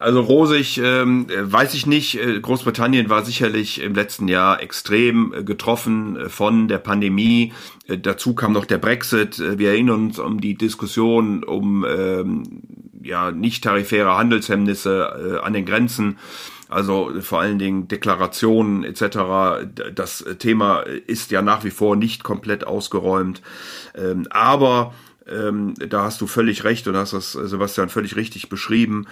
Also 0.01 0.19
rosig 0.21 0.79
ähm, 0.83 1.27
weiß 1.29 1.75
ich 1.75 1.85
nicht. 1.85 2.19
Äh, 2.19 2.39
Großbritannien 2.39 3.11
war 3.11 3.23
sicherlich 3.23 3.81
im 3.81 3.93
letzten 3.93 4.27
Jahr 4.27 4.59
extrem 4.59 5.31
äh, 5.31 5.43
getroffen 5.43 6.15
äh, 6.15 6.27
von 6.27 6.67
der 6.67 6.79
Pandemie. 6.79 7.53
Dazu 7.87 8.33
kam 8.33 8.51
noch 8.51 8.65
der 8.65 8.79
Brexit. 8.79 9.37
Wir 9.59 9.69
erinnern 9.69 10.05
uns 10.05 10.17
um 10.17 10.41
die 10.41 10.55
Diskussion 10.55 11.43
um 11.43 11.85
ähm, 11.87 12.63
ja 13.03 13.29
nicht 13.29 13.63
tarifäre 13.63 14.17
Handelshemmnisse 14.17 15.37
äh, 15.39 15.45
an 15.45 15.53
den 15.53 15.67
Grenzen. 15.67 16.17
Also 16.67 17.11
vor 17.21 17.41
allen 17.41 17.59
Dingen 17.59 17.87
Deklarationen 17.87 18.83
etc. 18.83 19.67
Das 19.93 20.25
Thema 20.39 20.79
ist 20.79 21.29
ja 21.29 21.43
nach 21.43 21.63
wie 21.63 21.69
vor 21.69 21.95
nicht 21.95 22.23
komplett 22.23 22.65
ausgeräumt. 22.65 23.43
Ähm, 23.93 24.25
aber 24.31 24.95
ähm, 25.31 25.73
da 25.75 26.03
hast 26.03 26.21
du 26.21 26.27
völlig 26.27 26.63
recht 26.63 26.87
und 26.87 26.95
hast 26.95 27.13
das, 27.13 27.31
Sebastian, 27.31 27.89
völlig 27.89 28.15
richtig 28.15 28.49
beschrieben. 28.49 29.07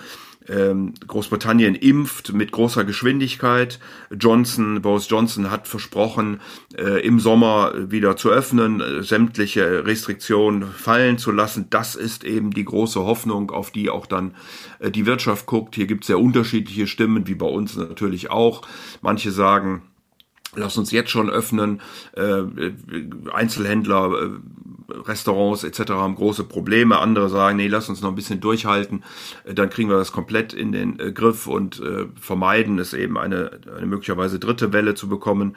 Ähm, 0.47 0.93
Großbritannien 1.05 1.75
impft 1.75 2.33
mit 2.33 2.51
großer 2.51 2.83
Geschwindigkeit. 2.83 3.79
Johnson, 4.17 4.81
Boris 4.81 5.09
Johnson 5.09 5.51
hat 5.51 5.67
versprochen, 5.67 6.41
äh, 6.77 7.05
im 7.05 7.19
Sommer 7.19 7.73
wieder 7.91 8.15
zu 8.15 8.29
öffnen, 8.29 8.81
äh, 8.81 9.03
sämtliche 9.03 9.85
Restriktionen 9.85 10.63
fallen 10.63 11.17
zu 11.17 11.31
lassen. 11.31 11.67
Das 11.69 11.95
ist 11.95 12.23
eben 12.23 12.51
die 12.51 12.65
große 12.65 12.99
Hoffnung, 12.99 13.51
auf 13.51 13.71
die 13.71 13.89
auch 13.89 14.05
dann 14.05 14.33
äh, 14.79 14.91
die 14.91 15.05
Wirtschaft 15.05 15.45
guckt. 15.45 15.75
Hier 15.75 15.87
gibt 15.87 16.03
es 16.03 16.07
sehr 16.07 16.19
unterschiedliche 16.19 16.87
Stimmen, 16.87 17.27
wie 17.27 17.35
bei 17.35 17.47
uns 17.47 17.75
natürlich 17.75 18.31
auch. 18.31 18.61
Manche 19.01 19.31
sagen, 19.31 19.83
Lass 20.55 20.77
uns 20.77 20.91
jetzt 20.91 21.11
schon 21.11 21.29
öffnen. 21.29 21.81
Äh, 22.13 22.43
Einzelhändler, 23.31 24.11
äh, 24.11 24.29
Restaurants 24.91 25.63
etc. 25.63 25.91
haben 25.91 26.15
große 26.15 26.43
Probleme. 26.43 26.97
Andere 26.97 27.29
sagen, 27.29 27.57
nee, 27.57 27.67
lass 27.67 27.89
uns 27.89 28.01
noch 28.01 28.09
ein 28.09 28.15
bisschen 28.15 28.39
durchhalten. 28.39 29.03
Äh, 29.45 29.53
dann 29.53 29.69
kriegen 29.69 29.89
wir 29.89 29.97
das 29.97 30.11
komplett 30.11 30.53
in 30.53 30.71
den 30.71 30.99
äh, 30.99 31.11
Griff 31.11 31.45
und 31.47 31.79
äh, 31.79 32.05
vermeiden 32.19 32.79
es 32.79 32.93
eben 32.93 33.17
eine, 33.17 33.59
eine 33.75 33.85
möglicherweise 33.85 34.39
dritte 34.39 34.73
Welle 34.73 34.95
zu 34.95 35.07
bekommen. 35.07 35.55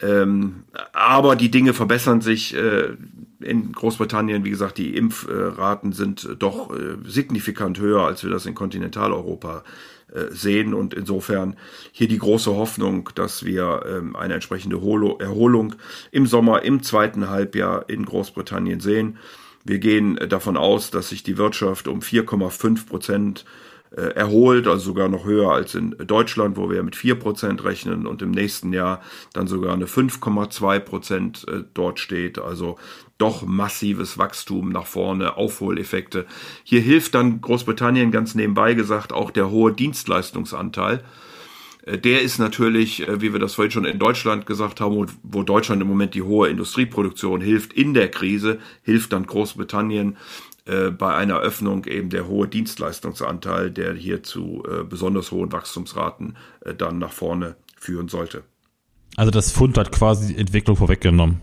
Ähm, 0.00 0.64
aber 0.92 1.36
die 1.36 1.50
Dinge 1.50 1.74
verbessern 1.74 2.20
sich 2.20 2.54
äh, 2.54 2.96
in 3.40 3.72
Großbritannien. 3.72 4.44
Wie 4.44 4.50
gesagt, 4.50 4.78
die 4.78 4.96
Impfraten 4.96 5.92
sind 5.92 6.36
doch 6.38 6.74
äh, 6.74 6.96
signifikant 7.06 7.78
höher, 7.78 8.02
als 8.02 8.24
wir 8.24 8.30
das 8.30 8.46
in 8.46 8.54
Kontinentaleuropa 8.54 9.64
sehen 10.30 10.74
und 10.74 10.94
insofern 10.94 11.56
hier 11.92 12.08
die 12.08 12.18
große 12.18 12.54
Hoffnung, 12.54 13.10
dass 13.14 13.44
wir 13.44 13.84
ähm, 13.88 14.16
eine 14.16 14.34
entsprechende 14.34 14.76
Erholung 14.76 15.74
im 16.10 16.26
Sommer, 16.26 16.62
im 16.62 16.82
zweiten 16.82 17.28
Halbjahr 17.28 17.88
in 17.88 18.04
Großbritannien 18.04 18.80
sehen. 18.80 19.18
Wir 19.64 19.78
gehen 19.78 20.18
davon 20.28 20.56
aus, 20.56 20.90
dass 20.90 21.08
sich 21.08 21.22
die 21.22 21.38
Wirtschaft 21.38 21.88
um 21.88 22.00
4,5 22.00 22.86
Prozent 22.86 23.44
äh, 23.96 24.14
erholt, 24.14 24.66
also 24.66 24.84
sogar 24.86 25.08
noch 25.08 25.24
höher 25.24 25.52
als 25.52 25.74
in 25.74 25.92
Deutschland, 25.92 26.56
wo 26.56 26.68
wir 26.68 26.82
mit 26.82 26.96
4% 26.96 27.62
rechnen 27.62 28.06
und 28.06 28.22
im 28.22 28.32
nächsten 28.32 28.72
Jahr 28.72 29.00
dann 29.32 29.46
sogar 29.46 29.72
eine 29.72 29.86
5,2% 29.86 31.48
äh, 31.48 31.64
dort 31.74 32.00
steht. 32.00 32.38
Also 32.38 32.76
doch 33.18 33.42
massives 33.42 34.18
Wachstum 34.18 34.70
nach 34.70 34.86
vorne, 34.86 35.36
Aufholeffekte. 35.36 36.26
Hier 36.64 36.80
hilft 36.80 37.14
dann 37.14 37.40
Großbritannien 37.40 38.10
ganz 38.10 38.34
nebenbei 38.34 38.74
gesagt 38.74 39.12
auch 39.12 39.30
der 39.30 39.50
hohe 39.50 39.72
Dienstleistungsanteil. 39.72 41.04
Äh, 41.86 41.98
der 41.98 42.22
ist 42.22 42.38
natürlich, 42.38 43.06
wie 43.08 43.32
wir 43.32 43.40
das 43.40 43.54
vorhin 43.54 43.70
schon 43.72 43.84
in 43.84 43.98
Deutschland 43.98 44.46
gesagt 44.46 44.80
haben, 44.80 45.06
wo 45.22 45.42
Deutschland 45.42 45.82
im 45.82 45.88
Moment 45.88 46.14
die 46.14 46.22
hohe 46.22 46.48
Industrieproduktion 46.48 47.40
hilft 47.40 47.72
in 47.72 47.94
der 47.94 48.10
Krise, 48.10 48.58
hilft 48.82 49.12
dann 49.12 49.26
Großbritannien 49.26 50.16
äh, 50.66 50.90
bei 50.90 51.14
einer 51.14 51.40
Öffnung 51.40 51.84
eben 51.84 52.08
der 52.08 52.26
hohe 52.26 52.48
Dienstleistungsanteil, 52.48 53.70
der 53.70 53.92
hier 53.94 54.22
zu 54.22 54.62
äh, 54.66 54.82
besonders 54.82 55.30
hohen 55.30 55.52
Wachstumsraten 55.52 56.36
äh, 56.60 56.74
dann 56.74 56.98
nach 56.98 57.12
vorne 57.12 57.56
führen 57.78 58.08
sollte. 58.08 58.44
Also 59.16 59.30
das 59.30 59.52
Fund 59.52 59.76
hat 59.76 59.92
quasi 59.92 60.32
die 60.32 60.40
Entwicklung 60.40 60.76
vorweggenommen. 60.76 61.40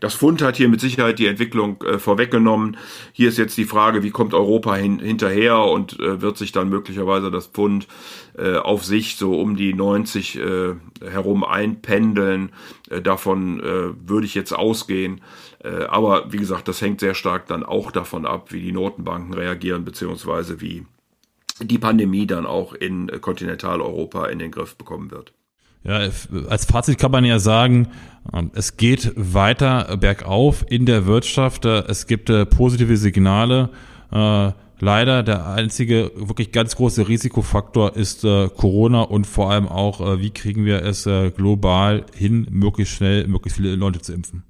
Das 0.00 0.14
Fund 0.14 0.42
hat 0.42 0.56
hier 0.56 0.68
mit 0.68 0.80
Sicherheit 0.80 1.18
die 1.18 1.26
Entwicklung 1.26 1.82
äh, 1.82 1.98
vorweggenommen. 1.98 2.76
Hier 3.12 3.28
ist 3.28 3.38
jetzt 3.38 3.56
die 3.56 3.64
Frage, 3.64 4.02
wie 4.02 4.10
kommt 4.10 4.34
Europa 4.34 4.74
hin, 4.74 4.98
hinterher 4.98 5.58
und 5.58 5.98
äh, 6.00 6.20
wird 6.20 6.36
sich 6.36 6.52
dann 6.52 6.68
möglicherweise 6.68 7.30
das 7.30 7.46
Pfund 7.46 7.86
äh, 8.36 8.56
auf 8.56 8.84
sich 8.84 9.16
so 9.16 9.40
um 9.40 9.56
die 9.56 9.74
90 9.74 10.36
äh, 10.38 10.74
herum 11.00 11.44
einpendeln. 11.44 12.52
Äh, 12.90 13.00
davon 13.00 13.60
äh, 13.60 14.08
würde 14.08 14.26
ich 14.26 14.34
jetzt 14.34 14.52
ausgehen. 14.52 15.20
Aber 15.88 16.32
wie 16.32 16.36
gesagt, 16.36 16.68
das 16.68 16.80
hängt 16.80 17.00
sehr 17.00 17.14
stark 17.14 17.46
dann 17.48 17.64
auch 17.64 17.90
davon 17.90 18.24
ab, 18.24 18.52
wie 18.52 18.60
die 18.60 18.70
Notenbanken 18.70 19.34
reagieren, 19.34 19.84
beziehungsweise 19.84 20.60
wie 20.60 20.86
die 21.60 21.78
Pandemie 21.78 22.26
dann 22.26 22.46
auch 22.46 22.72
in 22.72 23.10
Kontinentaleuropa 23.20 24.26
in 24.26 24.38
den 24.38 24.52
Griff 24.52 24.76
bekommen 24.76 25.10
wird. 25.10 25.32
Ja, 25.86 25.98
als 26.48 26.64
Fazit 26.64 26.98
kann 26.98 27.12
man 27.12 27.24
ja 27.24 27.38
sagen, 27.38 27.88
ähm, 28.32 28.50
es 28.54 28.76
geht 28.76 29.12
weiter 29.14 29.96
bergauf 29.96 30.64
in 30.68 30.84
der 30.84 31.06
Wirtschaft. 31.06 31.64
Äh, 31.64 31.84
es 31.86 32.08
gibt 32.08 32.28
äh, 32.28 32.44
positive 32.44 32.96
Signale. 32.96 33.70
Äh, 34.10 34.50
leider 34.80 35.22
der 35.22 35.46
einzige 35.46 36.10
wirklich 36.16 36.50
ganz 36.50 36.74
große 36.74 37.08
Risikofaktor 37.08 37.96
ist 37.96 38.22
Corona 38.22 39.02
und 39.02 39.26
vor 39.26 39.50
allem 39.50 39.68
auch, 39.68 40.18
wie 40.20 40.28
kriegen 40.28 40.66
wir 40.66 40.82
es 40.82 41.08
global 41.34 42.04
hin, 42.12 42.46
möglichst 42.50 42.94
schnell, 42.94 43.26
möglichst 43.26 43.56
viele 43.56 43.74
Leute 43.74 44.02
zu 44.02 44.12
impfen. 44.12 44.42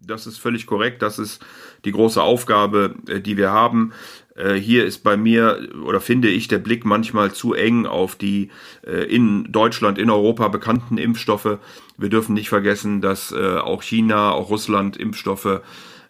Das 0.00 0.26
ist 0.26 0.38
völlig 0.38 0.66
korrekt. 0.66 1.02
Das 1.02 1.20
ist 1.20 1.40
die 1.84 1.92
große 1.92 2.20
Aufgabe, 2.20 2.96
die 3.24 3.36
wir 3.36 3.52
haben. 3.52 3.92
Äh, 4.36 4.54
hier 4.54 4.84
ist 4.84 4.98
bei 4.98 5.16
mir 5.16 5.68
oder 5.84 6.00
finde 6.00 6.28
ich 6.28 6.48
der 6.48 6.58
Blick 6.58 6.84
manchmal 6.84 7.32
zu 7.32 7.54
eng 7.54 7.86
auf 7.86 8.16
die 8.16 8.50
äh, 8.86 9.04
in 9.04 9.50
Deutschland, 9.52 9.98
in 9.98 10.10
Europa 10.10 10.48
bekannten 10.48 10.98
Impfstoffe. 10.98 11.58
Wir 11.96 12.08
dürfen 12.08 12.34
nicht 12.34 12.48
vergessen, 12.48 13.00
dass 13.00 13.32
äh, 13.32 13.56
auch 13.56 13.82
China, 13.82 14.32
auch 14.32 14.50
Russland 14.50 14.96
Impfstoffe 14.96 15.60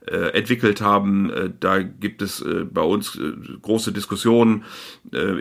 entwickelt 0.07 0.83
haben. 0.83 1.55
Da 1.61 1.81
gibt 1.81 2.21
es 2.21 2.45
bei 2.71 2.83
uns 2.83 3.19
große 3.63 3.91
Diskussionen. 3.91 4.65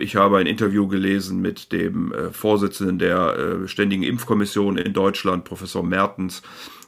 Ich 0.00 0.16
habe 0.16 0.38
ein 0.38 0.46
Interview 0.46 0.88
gelesen 0.88 1.42
mit 1.42 1.70
dem 1.70 2.14
Vorsitzenden 2.32 2.98
der 2.98 3.66
Ständigen 3.66 4.04
Impfkommission 4.04 4.78
in 4.78 4.94
Deutschland, 4.94 5.44
Professor 5.44 5.82
Mertens, 5.82 6.40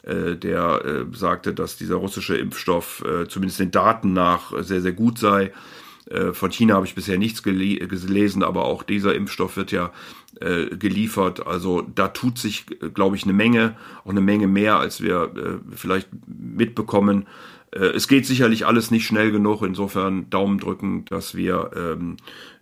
der 0.06 1.04
sagte, 1.12 1.52
dass 1.52 1.76
dieser 1.76 1.96
russische 1.96 2.38
Impfstoff 2.38 3.04
zumindest 3.28 3.60
den 3.60 3.72
Daten 3.72 4.14
nach 4.14 4.54
sehr, 4.62 4.80
sehr 4.80 4.92
gut 4.92 5.18
sei. 5.18 5.52
Äh, 6.10 6.32
von 6.32 6.50
China 6.50 6.74
habe 6.74 6.86
ich 6.86 6.94
bisher 6.94 7.18
nichts 7.18 7.42
gelesen, 7.42 8.42
aber 8.42 8.64
auch 8.64 8.82
dieser 8.82 9.14
Impfstoff 9.14 9.56
wird 9.56 9.72
ja 9.72 9.92
äh, 10.40 10.76
geliefert. 10.76 11.46
Also 11.46 11.82
da 11.82 12.08
tut 12.08 12.38
sich, 12.38 12.66
glaube 12.94 13.16
ich, 13.16 13.24
eine 13.24 13.32
Menge, 13.32 13.76
auch 14.04 14.10
eine 14.10 14.20
Menge 14.20 14.46
mehr, 14.46 14.78
als 14.78 15.00
wir 15.00 15.32
äh, 15.36 15.74
vielleicht 15.74 16.08
mitbekommen. 16.26 17.26
Äh, 17.72 17.86
es 17.86 18.06
geht 18.06 18.26
sicherlich 18.26 18.66
alles 18.66 18.90
nicht 18.90 19.06
schnell 19.06 19.32
genug. 19.32 19.62
Insofern 19.62 20.30
Daumen 20.30 20.58
drücken, 20.58 21.04
dass 21.06 21.34
wir 21.34 21.70
ähm, 21.76 22.16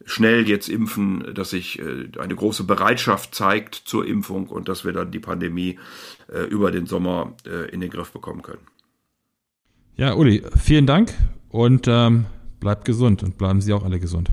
schnell 0.07 0.49
jetzt 0.49 0.69
impfen, 0.69 1.35
dass 1.35 1.51
sich 1.51 1.79
äh, 1.79 2.09
eine 2.19 2.35
große 2.35 2.65
Bereitschaft 2.65 3.35
zeigt 3.35 3.75
zur 3.75 4.07
Impfung 4.07 4.47
und 4.47 4.69
dass 4.69 4.85
wir 4.87 4.93
dann 4.93 5.11
die 5.11 5.21
Pandemie 5.21 5.79
äh, 6.33 6.45
über 6.45 6.71
den 6.71 6.87
Sommer 6.87 7.35
in 7.73 7.81
den 7.81 7.91
Griff 7.91 8.13
bekommen 8.13 8.43
können. 8.43 8.67
Ja, 9.97 10.15
Uli, 10.15 10.43
vielen 10.57 10.87
Dank 10.87 11.13
und 11.51 11.87
ähm 11.89 12.27
Bleibt 12.65 12.87
gesund 12.87 13.23
und 13.23 13.37
bleiben 13.37 13.61
Sie 13.61 13.75
auch 13.75 13.85
alle 13.85 14.01
gesund. 14.01 14.31